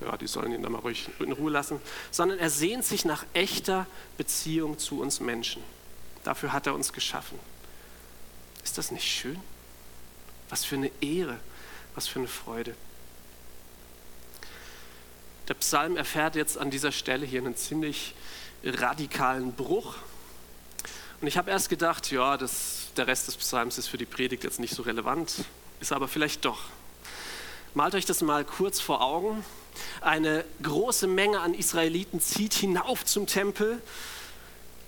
ja, 0.00 0.16
die 0.20 0.26
sollen 0.26 0.52
ihn 0.52 0.62
dann 0.62 0.72
mal 0.72 0.78
ruhig 0.78 1.08
in 1.18 1.32
Ruhe 1.32 1.50
lassen, 1.50 1.80
sondern 2.10 2.38
er 2.38 2.50
sehnt 2.50 2.84
sich 2.84 3.04
nach 3.04 3.24
echter 3.32 3.86
Beziehung 4.16 4.78
zu 4.78 5.00
uns 5.00 5.20
Menschen. 5.20 5.62
Dafür 6.24 6.52
hat 6.52 6.66
er 6.66 6.74
uns 6.74 6.92
geschaffen. 6.92 7.38
Ist 8.64 8.78
das 8.78 8.90
nicht 8.90 9.04
schön? 9.04 9.40
Was 10.48 10.64
für 10.64 10.76
eine 10.76 10.90
Ehre, 11.00 11.38
was 11.94 12.08
für 12.08 12.18
eine 12.18 12.28
Freude. 12.28 12.74
Der 15.48 15.54
Psalm 15.54 15.96
erfährt 15.96 16.36
jetzt 16.36 16.56
an 16.56 16.70
dieser 16.70 16.90
Stelle 16.90 17.26
hier 17.26 17.40
einen 17.40 17.56
ziemlich 17.56 18.14
radikalen 18.64 19.52
Bruch. 19.52 19.96
Und 21.20 21.28
ich 21.28 21.36
habe 21.36 21.50
erst 21.50 21.68
gedacht, 21.68 22.10
ja, 22.10 22.36
das, 22.36 22.88
der 22.96 23.06
Rest 23.06 23.28
des 23.28 23.36
Psalms 23.36 23.76
ist 23.78 23.88
für 23.88 23.98
die 23.98 24.06
Predigt 24.06 24.42
jetzt 24.42 24.58
nicht 24.58 24.74
so 24.74 24.82
relevant, 24.82 25.44
ist 25.80 25.92
aber 25.92 26.08
vielleicht 26.08 26.44
doch. 26.44 26.60
Malt 27.74 27.94
euch 27.94 28.06
das 28.06 28.22
mal 28.22 28.44
kurz 28.44 28.80
vor 28.80 29.02
Augen. 29.02 29.44
Eine 30.00 30.44
große 30.62 31.06
Menge 31.06 31.40
an 31.40 31.52
Israeliten 31.52 32.20
zieht 32.20 32.54
hinauf 32.54 33.04
zum 33.04 33.26
Tempel, 33.26 33.82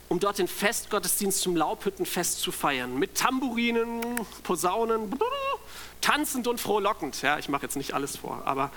um 0.09 0.21
dort 0.21 0.39
den 0.39 0.49
Festgottesdienst 0.49 1.41
zum 1.41 1.57
Laubhüttenfest 1.57 2.41
zu 2.41 2.53
feiern. 2.53 2.99
Mit 2.99 3.17
Tamburinen, 3.17 4.03
Posaunen, 4.43 5.19
tanzend 6.01 6.47
und 6.47 6.61
frohlockend. 6.61 7.21
Ja, 7.23 7.39
ich 7.39 7.49
mache 7.49 7.63
jetzt 7.63 7.77
nicht 7.77 7.93
alles 7.93 8.17
vor, 8.17 8.43
aber 8.45 8.71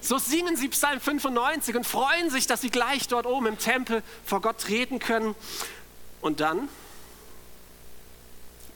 so 0.00 0.18
singen 0.18 0.56
sie 0.56 0.68
Psalm 0.68 1.00
95 1.00 1.74
und 1.74 1.84
freuen 1.84 2.30
sich, 2.30 2.46
dass 2.46 2.60
sie 2.60 2.70
gleich 2.70 3.08
dort 3.08 3.26
oben 3.26 3.46
im 3.46 3.58
Tempel 3.58 4.02
vor 4.24 4.40
Gott 4.40 4.58
treten 4.58 4.98
können. 4.98 5.34
Und 6.20 6.40
dann, 6.40 6.68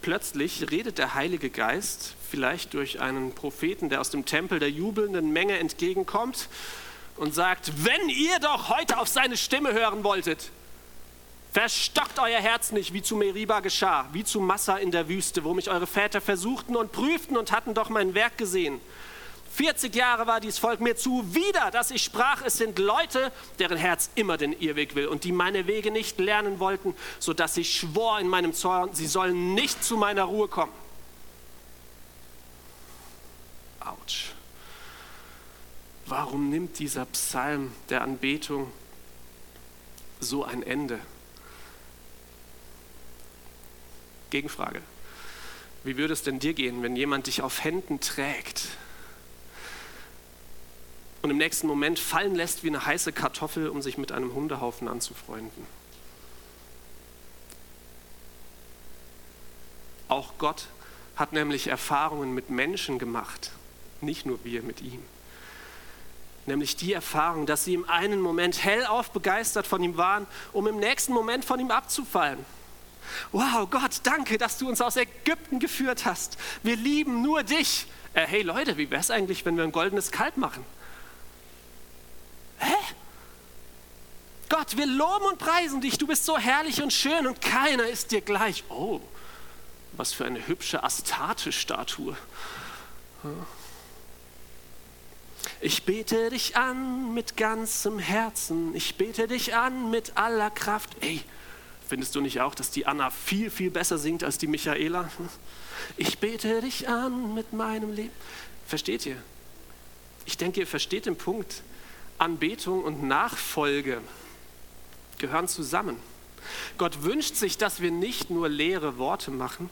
plötzlich 0.02 0.70
redet 0.70 0.98
der 0.98 1.14
Heilige 1.14 1.50
Geist, 1.50 2.14
vielleicht 2.30 2.74
durch 2.74 3.00
einen 3.00 3.32
Propheten, 3.34 3.90
der 3.90 4.00
aus 4.00 4.10
dem 4.10 4.24
Tempel 4.24 4.58
der 4.58 4.70
jubelnden 4.70 5.30
Menge 5.32 5.58
entgegenkommt 5.58 6.48
und 7.16 7.34
sagt, 7.34 7.84
wenn 7.84 8.08
ihr 8.08 8.38
doch 8.40 8.68
heute 8.68 8.98
auf 8.98 9.08
seine 9.08 9.36
Stimme 9.36 9.72
hören 9.72 10.02
wolltet, 10.04 10.50
verstockt 11.52 12.18
euer 12.18 12.40
Herz 12.40 12.72
nicht, 12.72 12.92
wie 12.92 13.02
zu 13.02 13.16
Meriba 13.16 13.60
geschah, 13.60 14.08
wie 14.12 14.24
zu 14.24 14.40
Massa 14.40 14.76
in 14.76 14.90
der 14.90 15.08
Wüste, 15.08 15.44
wo 15.44 15.54
mich 15.54 15.70
eure 15.70 15.86
Väter 15.86 16.20
versuchten 16.20 16.76
und 16.76 16.92
prüften 16.92 17.36
und 17.36 17.52
hatten 17.52 17.74
doch 17.74 17.88
mein 17.88 18.14
Werk 18.14 18.38
gesehen. 18.38 18.80
40 19.52 19.94
Jahre 19.94 20.28
war 20.28 20.38
dies 20.38 20.58
Volk 20.58 20.80
mir 20.80 20.96
zuwider, 20.96 21.72
dass 21.72 21.90
ich 21.90 22.04
sprach, 22.04 22.42
es 22.44 22.56
sind 22.56 22.78
Leute, 22.78 23.32
deren 23.58 23.76
Herz 23.76 24.10
immer 24.14 24.36
den 24.36 24.52
Irrweg 24.52 24.94
will 24.94 25.08
und 25.08 25.24
die 25.24 25.32
meine 25.32 25.66
Wege 25.66 25.90
nicht 25.90 26.20
lernen 26.20 26.60
wollten, 26.60 26.94
sodass 27.18 27.56
ich 27.56 27.74
schwor 27.74 28.20
in 28.20 28.28
meinem 28.28 28.54
Zorn, 28.54 28.94
sie 28.94 29.08
sollen 29.08 29.54
nicht 29.54 29.82
zu 29.82 29.96
meiner 29.96 30.24
Ruhe 30.24 30.46
kommen. 30.46 30.72
Autsch. 33.80 34.32
Warum 36.06 36.48
nimmt 36.48 36.78
dieser 36.78 37.06
Psalm 37.06 37.72
der 37.88 38.02
Anbetung 38.02 38.70
so 40.20 40.44
ein 40.44 40.62
Ende? 40.62 41.00
Gegenfrage. 44.30 44.80
Wie 45.84 45.96
würde 45.96 46.12
es 46.12 46.22
denn 46.22 46.38
dir 46.38 46.54
gehen, 46.54 46.82
wenn 46.82 46.96
jemand 46.96 47.26
dich 47.26 47.42
auf 47.42 47.64
Händen 47.64 48.00
trägt 48.00 48.68
und 51.22 51.30
im 51.30 51.36
nächsten 51.36 51.66
Moment 51.66 51.98
fallen 51.98 52.34
lässt 52.34 52.64
wie 52.64 52.68
eine 52.68 52.86
heiße 52.86 53.12
Kartoffel, 53.12 53.68
um 53.68 53.82
sich 53.82 53.98
mit 53.98 54.12
einem 54.12 54.34
Hundehaufen 54.34 54.88
anzufreunden. 54.88 55.66
Auch 60.08 60.32
Gott 60.38 60.66
hat 61.16 61.32
nämlich 61.32 61.68
Erfahrungen 61.68 62.34
mit 62.34 62.50
Menschen 62.50 62.98
gemacht, 62.98 63.52
nicht 64.00 64.26
nur 64.26 64.42
wir 64.44 64.62
mit 64.62 64.80
ihm. 64.80 65.02
Nämlich 66.46 66.74
die 66.74 66.94
Erfahrung, 66.94 67.44
dass 67.44 67.64
sie 67.64 67.74
im 67.74 67.88
einen 67.88 68.20
Moment 68.20 68.64
hellauf 68.64 69.10
begeistert 69.10 69.66
von 69.66 69.82
ihm 69.82 69.98
waren, 69.98 70.26
um 70.52 70.66
im 70.66 70.78
nächsten 70.78 71.12
Moment 71.12 71.44
von 71.44 71.60
ihm 71.60 71.70
abzufallen. 71.70 72.44
Wow, 73.32 73.68
Gott, 73.70 74.00
danke, 74.02 74.38
dass 74.38 74.58
du 74.58 74.68
uns 74.68 74.80
aus 74.80 74.96
Ägypten 74.96 75.58
geführt 75.58 76.04
hast. 76.04 76.36
Wir 76.62 76.76
lieben 76.76 77.22
nur 77.22 77.42
dich. 77.42 77.86
Äh, 78.14 78.26
hey 78.26 78.42
Leute, 78.42 78.76
wie 78.76 78.90
wäre 78.90 79.00
es 79.00 79.10
eigentlich, 79.10 79.44
wenn 79.44 79.56
wir 79.56 79.64
ein 79.64 79.72
goldenes 79.72 80.10
Kalb 80.10 80.36
machen? 80.36 80.64
Hä? 82.58 82.74
Gott, 84.48 84.76
wir 84.76 84.86
loben 84.86 85.26
und 85.26 85.38
preisen 85.38 85.80
dich, 85.80 85.96
du 85.96 86.06
bist 86.06 86.24
so 86.24 86.36
herrlich 86.36 86.82
und 86.82 86.92
schön 86.92 87.26
und 87.26 87.40
keiner 87.40 87.86
ist 87.86 88.10
dir 88.10 88.20
gleich. 88.20 88.64
Oh, 88.68 89.00
was 89.92 90.12
für 90.12 90.24
eine 90.24 90.46
hübsche 90.46 90.82
Astarte-Statue. 90.82 92.16
Ich 95.60 95.84
bete 95.84 96.30
dich 96.30 96.56
an 96.56 97.14
mit 97.14 97.36
ganzem 97.36 97.98
Herzen, 97.98 98.74
ich 98.74 98.96
bete 98.96 99.28
dich 99.28 99.54
an 99.54 99.90
mit 99.90 100.16
aller 100.16 100.50
Kraft. 100.50 100.96
Ey, 101.00 101.22
findest 101.90 102.14
du 102.14 102.20
nicht 102.20 102.40
auch, 102.40 102.54
dass 102.54 102.70
die 102.70 102.86
Anna 102.86 103.10
viel, 103.10 103.50
viel 103.50 103.70
besser 103.70 103.98
singt 103.98 104.22
als 104.22 104.38
die 104.38 104.46
Michaela? 104.46 105.10
Ich 105.96 106.20
bete 106.20 106.60
dich 106.60 106.88
an 106.88 107.34
mit 107.34 107.52
meinem 107.52 107.92
Leben. 107.92 108.12
Versteht 108.64 109.04
ihr? 109.06 109.16
Ich 110.24 110.36
denke, 110.36 110.60
ihr 110.60 110.68
versteht 110.68 111.06
den 111.06 111.16
Punkt. 111.16 111.62
Anbetung 112.16 112.84
und 112.84 113.02
Nachfolge 113.02 114.00
gehören 115.18 115.48
zusammen. 115.48 115.96
Gott 116.78 117.02
wünscht 117.02 117.34
sich, 117.34 117.58
dass 117.58 117.80
wir 117.80 117.90
nicht 117.90 118.30
nur 118.30 118.48
leere 118.48 118.96
Worte 118.96 119.32
machen, 119.32 119.68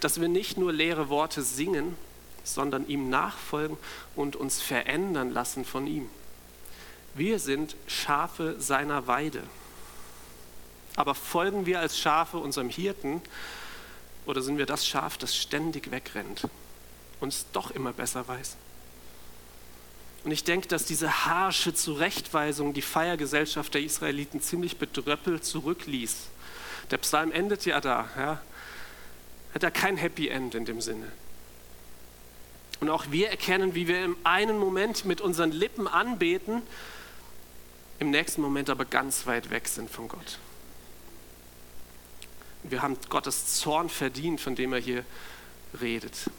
dass 0.00 0.20
wir 0.20 0.28
nicht 0.28 0.58
nur 0.58 0.72
leere 0.72 1.08
Worte 1.08 1.40
singen, 1.40 1.96
sondern 2.44 2.86
ihm 2.88 3.08
nachfolgen 3.08 3.78
und 4.14 4.36
uns 4.36 4.60
verändern 4.60 5.30
lassen 5.30 5.64
von 5.64 5.86
ihm. 5.86 6.10
Wir 7.14 7.38
sind 7.38 7.74
Schafe 7.86 8.56
seiner 8.58 9.06
Weide. 9.06 9.42
Aber 10.98 11.14
folgen 11.14 11.64
wir 11.64 11.78
als 11.78 11.96
Schafe 11.96 12.38
unserem 12.38 12.68
Hirten 12.68 13.22
oder 14.26 14.42
sind 14.42 14.58
wir 14.58 14.66
das 14.66 14.84
Schaf, 14.84 15.16
das 15.16 15.36
ständig 15.36 15.92
wegrennt 15.92 16.48
und 17.20 17.28
es 17.32 17.46
doch 17.52 17.70
immer 17.70 17.92
besser 17.92 18.26
weiß? 18.26 18.56
Und 20.24 20.32
ich 20.32 20.42
denke, 20.42 20.66
dass 20.66 20.86
diese 20.86 21.24
harsche 21.24 21.72
Zurechtweisung 21.72 22.74
die 22.74 22.82
Feiergesellschaft 22.82 23.74
der 23.74 23.82
Israeliten 23.82 24.40
ziemlich 24.40 24.78
bedröppelt 24.78 25.44
zurückließ. 25.44 26.16
Der 26.90 26.98
Psalm 26.98 27.30
endet 27.30 27.64
ja 27.64 27.80
da. 27.80 28.08
Ja. 28.16 28.40
Hat 29.54 29.62
er 29.62 29.70
kein 29.70 29.96
Happy 29.96 30.26
End 30.26 30.56
in 30.56 30.64
dem 30.64 30.80
Sinne. 30.80 31.12
Und 32.80 32.90
auch 32.90 33.04
wir 33.10 33.30
erkennen, 33.30 33.76
wie 33.76 33.86
wir 33.86 34.04
im 34.04 34.16
einen 34.24 34.58
Moment 34.58 35.04
mit 35.04 35.20
unseren 35.20 35.52
Lippen 35.52 35.86
anbeten, 35.86 36.62
im 38.00 38.10
nächsten 38.10 38.42
Moment 38.42 38.68
aber 38.68 38.84
ganz 38.84 39.28
weit 39.28 39.50
weg 39.50 39.68
sind 39.68 39.88
von 39.88 40.08
Gott. 40.08 40.40
Wir 42.62 42.82
haben 42.82 42.96
Gottes 43.08 43.58
Zorn 43.58 43.88
verdient, 43.88 44.40
von 44.40 44.54
dem 44.54 44.72
er 44.72 44.80
hier 44.80 45.04
redet. 45.80 46.30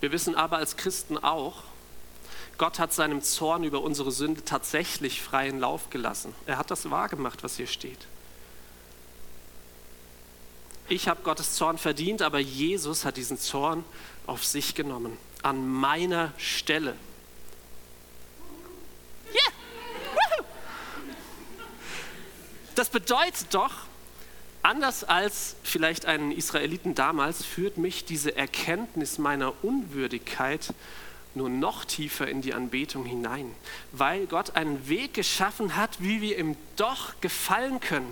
Wir 0.00 0.12
wissen 0.12 0.34
aber 0.34 0.58
als 0.58 0.76
Christen 0.76 1.18
auch, 1.18 1.64
Gott 2.58 2.78
hat 2.78 2.92
seinem 2.92 3.22
Zorn 3.22 3.64
über 3.64 3.82
unsere 3.82 4.10
Sünde 4.12 4.44
tatsächlich 4.44 5.20
freien 5.20 5.60
Lauf 5.60 5.90
gelassen. 5.90 6.34
Er 6.46 6.58
hat 6.58 6.70
das 6.70 6.90
wahrgemacht, 6.90 7.42
was 7.42 7.56
hier 7.56 7.66
steht. 7.66 8.06
Ich 10.88 11.08
habe 11.08 11.22
Gottes 11.22 11.54
Zorn 11.54 11.78
verdient, 11.78 12.22
aber 12.22 12.38
Jesus 12.38 13.04
hat 13.04 13.16
diesen 13.16 13.38
Zorn 13.38 13.84
auf 14.26 14.44
sich 14.44 14.74
genommen, 14.74 15.18
an 15.42 15.66
meiner 15.68 16.32
Stelle. 16.38 16.94
Das 22.76 22.88
bedeutet 22.90 23.52
doch, 23.52 23.72
Anders 24.66 25.04
als 25.04 25.54
vielleicht 25.62 26.06
einen 26.06 26.32
Israeliten 26.32 26.96
damals 26.96 27.44
führt 27.44 27.78
mich 27.78 28.04
diese 28.04 28.34
Erkenntnis 28.34 29.16
meiner 29.16 29.52
Unwürdigkeit 29.62 30.74
nur 31.36 31.48
noch 31.48 31.84
tiefer 31.84 32.26
in 32.26 32.42
die 32.42 32.52
Anbetung 32.52 33.04
hinein, 33.04 33.54
weil 33.92 34.26
Gott 34.26 34.56
einen 34.56 34.88
Weg 34.88 35.14
geschaffen 35.14 35.76
hat, 35.76 36.00
wie 36.00 36.20
wir 36.20 36.36
ihm 36.36 36.56
doch 36.74 37.20
gefallen 37.20 37.78
können. 37.78 38.10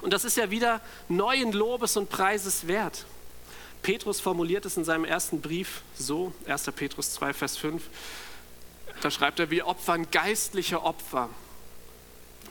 Und 0.00 0.14
das 0.14 0.24
ist 0.24 0.38
ja 0.38 0.50
wieder 0.50 0.80
neuen 1.10 1.52
Lobes 1.52 1.98
und 1.98 2.08
Preises 2.08 2.66
wert. 2.66 3.04
Petrus 3.82 4.18
formuliert 4.18 4.64
es 4.64 4.78
in 4.78 4.84
seinem 4.86 5.04
ersten 5.04 5.42
Brief 5.42 5.82
so, 5.98 6.32
1. 6.46 6.70
Petrus 6.74 7.12
2, 7.12 7.34
Vers 7.34 7.58
5. 7.58 7.82
Da 9.02 9.10
schreibt 9.10 9.40
er, 9.40 9.50
wir 9.50 9.66
opfern 9.66 10.10
geistliche 10.10 10.82
Opfer, 10.82 11.28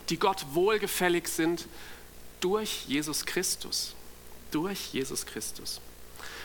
die 0.10 0.18
Gott 0.18 0.46
wohlgefällig 0.54 1.28
sind 1.28 1.68
durch 2.42 2.86
Jesus 2.88 3.26
Christus. 3.26 3.96
Durch 4.52 4.94
Jesus 4.94 5.26
Christus. 5.26 5.82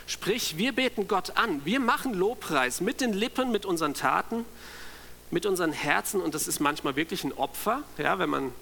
Sprich, 0.07 0.57
wir 0.57 0.73
beten 0.73 1.07
Gott 1.07 1.37
an, 1.37 1.65
wir 1.65 1.79
machen 1.79 2.15
Lobpreis 2.15 2.81
mit 2.81 3.01
den 3.01 3.13
Lippen, 3.13 3.53
mit 3.53 3.65
unseren 3.65 3.95
Taten, 3.95 4.45
mit 5.31 5.47
unseren 5.47 5.73
Herzen 5.73 6.21
und 6.21 6.35
das 6.35 6.49
ist 6.49 6.59
manchmal 6.59 6.97
wirklich 6.97 7.23
ein 7.23 7.33
Opfer, 7.33 7.85
ja, 7.97 8.19
wenn 8.19 8.31
man 8.31 8.53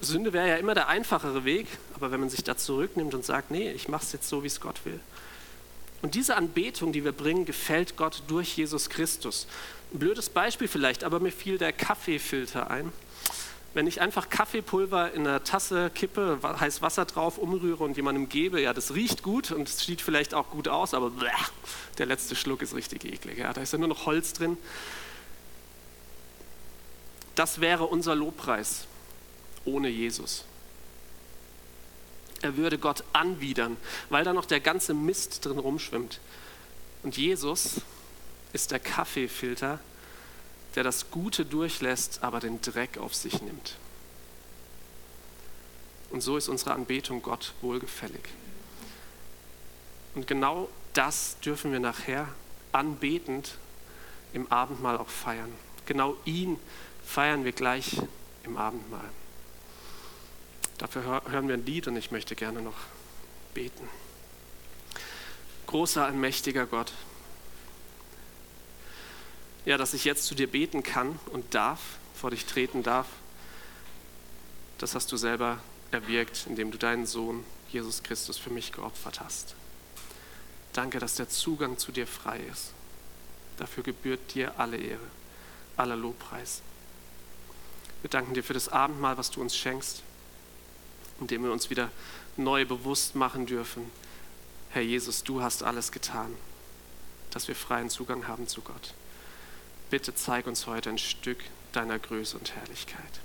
Sünde 0.00 0.32
wäre 0.32 0.48
ja 0.48 0.56
immer 0.56 0.74
der 0.74 0.88
einfachere 0.88 1.44
Weg, 1.44 1.66
aber 1.94 2.10
wenn 2.10 2.20
man 2.20 2.28
sich 2.28 2.44
da 2.44 2.56
zurücknimmt 2.56 3.14
und 3.14 3.24
sagt, 3.24 3.50
nee, 3.50 3.70
ich 3.70 3.88
mache 3.88 4.04
es 4.04 4.12
jetzt 4.12 4.28
so, 4.28 4.42
wie 4.42 4.48
es 4.48 4.60
Gott 4.60 4.84
will. 4.84 5.00
Und 6.02 6.14
diese 6.14 6.36
Anbetung, 6.36 6.92
die 6.92 7.04
wir 7.04 7.12
bringen, 7.12 7.46
gefällt 7.46 7.96
Gott 7.96 8.22
durch 8.26 8.58
Jesus 8.58 8.90
Christus. 8.90 9.46
Ein 9.92 10.00
blödes 10.00 10.28
Beispiel 10.28 10.68
vielleicht, 10.68 11.02
aber 11.04 11.20
mir 11.20 11.32
fiel 11.32 11.56
der 11.56 11.72
Kaffeefilter 11.72 12.70
ein. 12.70 12.92
Wenn 13.74 13.88
ich 13.88 14.00
einfach 14.00 14.28
Kaffeepulver 14.28 15.12
in 15.12 15.26
einer 15.26 15.42
Tasse 15.42 15.90
kippe, 15.90 16.38
heiß 16.42 16.80
Wasser 16.80 17.04
drauf, 17.04 17.38
umrühre 17.38 17.82
und 17.82 17.96
jemandem 17.96 18.28
gebe, 18.28 18.60
ja, 18.60 18.72
das 18.72 18.94
riecht 18.94 19.24
gut 19.24 19.50
und 19.50 19.68
es 19.68 19.78
sieht 19.78 20.00
vielleicht 20.00 20.32
auch 20.32 20.50
gut 20.50 20.68
aus, 20.68 20.94
aber 20.94 21.10
bleh, 21.10 21.28
der 21.98 22.06
letzte 22.06 22.36
Schluck 22.36 22.62
ist 22.62 22.74
richtig 22.74 23.04
eklig. 23.04 23.38
Ja, 23.38 23.52
da 23.52 23.60
ist 23.60 23.72
ja 23.72 23.78
nur 23.78 23.88
noch 23.88 24.06
Holz 24.06 24.32
drin. 24.32 24.56
Das 27.34 27.60
wäre 27.60 27.86
unser 27.86 28.14
Lobpreis 28.14 28.86
ohne 29.64 29.88
Jesus. 29.88 30.44
Er 32.42 32.56
würde 32.56 32.78
Gott 32.78 33.02
anwidern, 33.12 33.76
weil 34.08 34.22
da 34.22 34.32
noch 34.32 34.44
der 34.44 34.60
ganze 34.60 34.94
Mist 34.94 35.44
drin 35.44 35.58
rumschwimmt. 35.58 36.20
Und 37.02 37.16
Jesus 37.16 37.80
ist 38.52 38.70
der 38.70 38.78
Kaffeefilter, 38.78 39.80
der 40.74 40.84
das 40.84 41.10
Gute 41.10 41.44
durchlässt, 41.44 42.22
aber 42.22 42.40
den 42.40 42.60
Dreck 42.60 42.98
auf 42.98 43.14
sich 43.14 43.40
nimmt. 43.42 43.76
Und 46.10 46.20
so 46.20 46.36
ist 46.36 46.48
unsere 46.48 46.72
Anbetung 46.72 47.22
Gott 47.22 47.54
wohlgefällig. 47.60 48.22
Und 50.14 50.26
genau 50.26 50.68
das 50.92 51.38
dürfen 51.40 51.72
wir 51.72 51.80
nachher 51.80 52.28
anbetend 52.72 53.58
im 54.32 54.50
Abendmahl 54.50 54.96
auch 54.96 55.08
feiern. 55.08 55.52
Genau 55.86 56.16
ihn 56.24 56.58
feiern 57.04 57.44
wir 57.44 57.52
gleich 57.52 58.00
im 58.44 58.56
Abendmahl. 58.56 59.08
Dafür 60.78 61.22
hören 61.28 61.48
wir 61.48 61.54
ein 61.54 61.66
Lied 61.66 61.86
und 61.88 61.96
ich 61.96 62.10
möchte 62.10 62.34
gerne 62.34 62.60
noch 62.60 62.76
beten. 63.54 63.88
Großer, 65.66 66.04
allmächtiger 66.04 66.66
Gott, 66.66 66.92
ja, 69.64 69.78
dass 69.78 69.94
ich 69.94 70.04
jetzt 70.04 70.26
zu 70.26 70.34
dir 70.34 70.50
beten 70.50 70.82
kann 70.82 71.18
und 71.32 71.54
darf, 71.54 71.80
vor 72.14 72.30
dich 72.30 72.46
treten 72.46 72.82
darf, 72.82 73.06
das 74.78 74.94
hast 74.94 75.10
du 75.12 75.16
selber 75.16 75.58
erwirkt, 75.90 76.46
indem 76.48 76.70
du 76.70 76.78
deinen 76.78 77.06
Sohn 77.06 77.44
Jesus 77.70 78.02
Christus 78.02 78.36
für 78.36 78.50
mich 78.50 78.72
geopfert 78.72 79.20
hast. 79.20 79.54
Danke, 80.72 80.98
dass 80.98 81.14
der 81.14 81.28
Zugang 81.28 81.78
zu 81.78 81.92
dir 81.92 82.06
frei 82.06 82.40
ist. 82.50 82.72
Dafür 83.56 83.82
gebührt 83.82 84.34
dir 84.34 84.58
alle 84.58 84.76
Ehre, 84.76 85.06
aller 85.76 85.96
Lobpreis. 85.96 86.62
Wir 88.02 88.10
danken 88.10 88.34
dir 88.34 88.42
für 88.42 88.54
das 88.54 88.68
Abendmahl, 88.68 89.16
was 89.16 89.30
du 89.30 89.40
uns 89.40 89.56
schenkst, 89.56 90.02
indem 91.20 91.44
wir 91.44 91.52
uns 91.52 91.70
wieder 91.70 91.90
neu 92.36 92.64
bewusst 92.64 93.14
machen 93.14 93.46
dürfen, 93.46 93.90
Herr 94.74 94.82
Jesus, 94.82 95.22
du 95.22 95.40
hast 95.40 95.62
alles 95.62 95.92
getan, 95.92 96.34
dass 97.30 97.46
wir 97.46 97.54
freien 97.54 97.90
Zugang 97.90 98.26
haben 98.26 98.48
zu 98.48 98.60
Gott. 98.60 98.92
Bitte 99.94 100.12
zeig 100.12 100.48
uns 100.48 100.66
heute 100.66 100.90
ein 100.90 100.98
Stück 100.98 101.38
deiner 101.70 102.00
Größe 102.00 102.36
und 102.36 102.56
Herrlichkeit. 102.56 103.20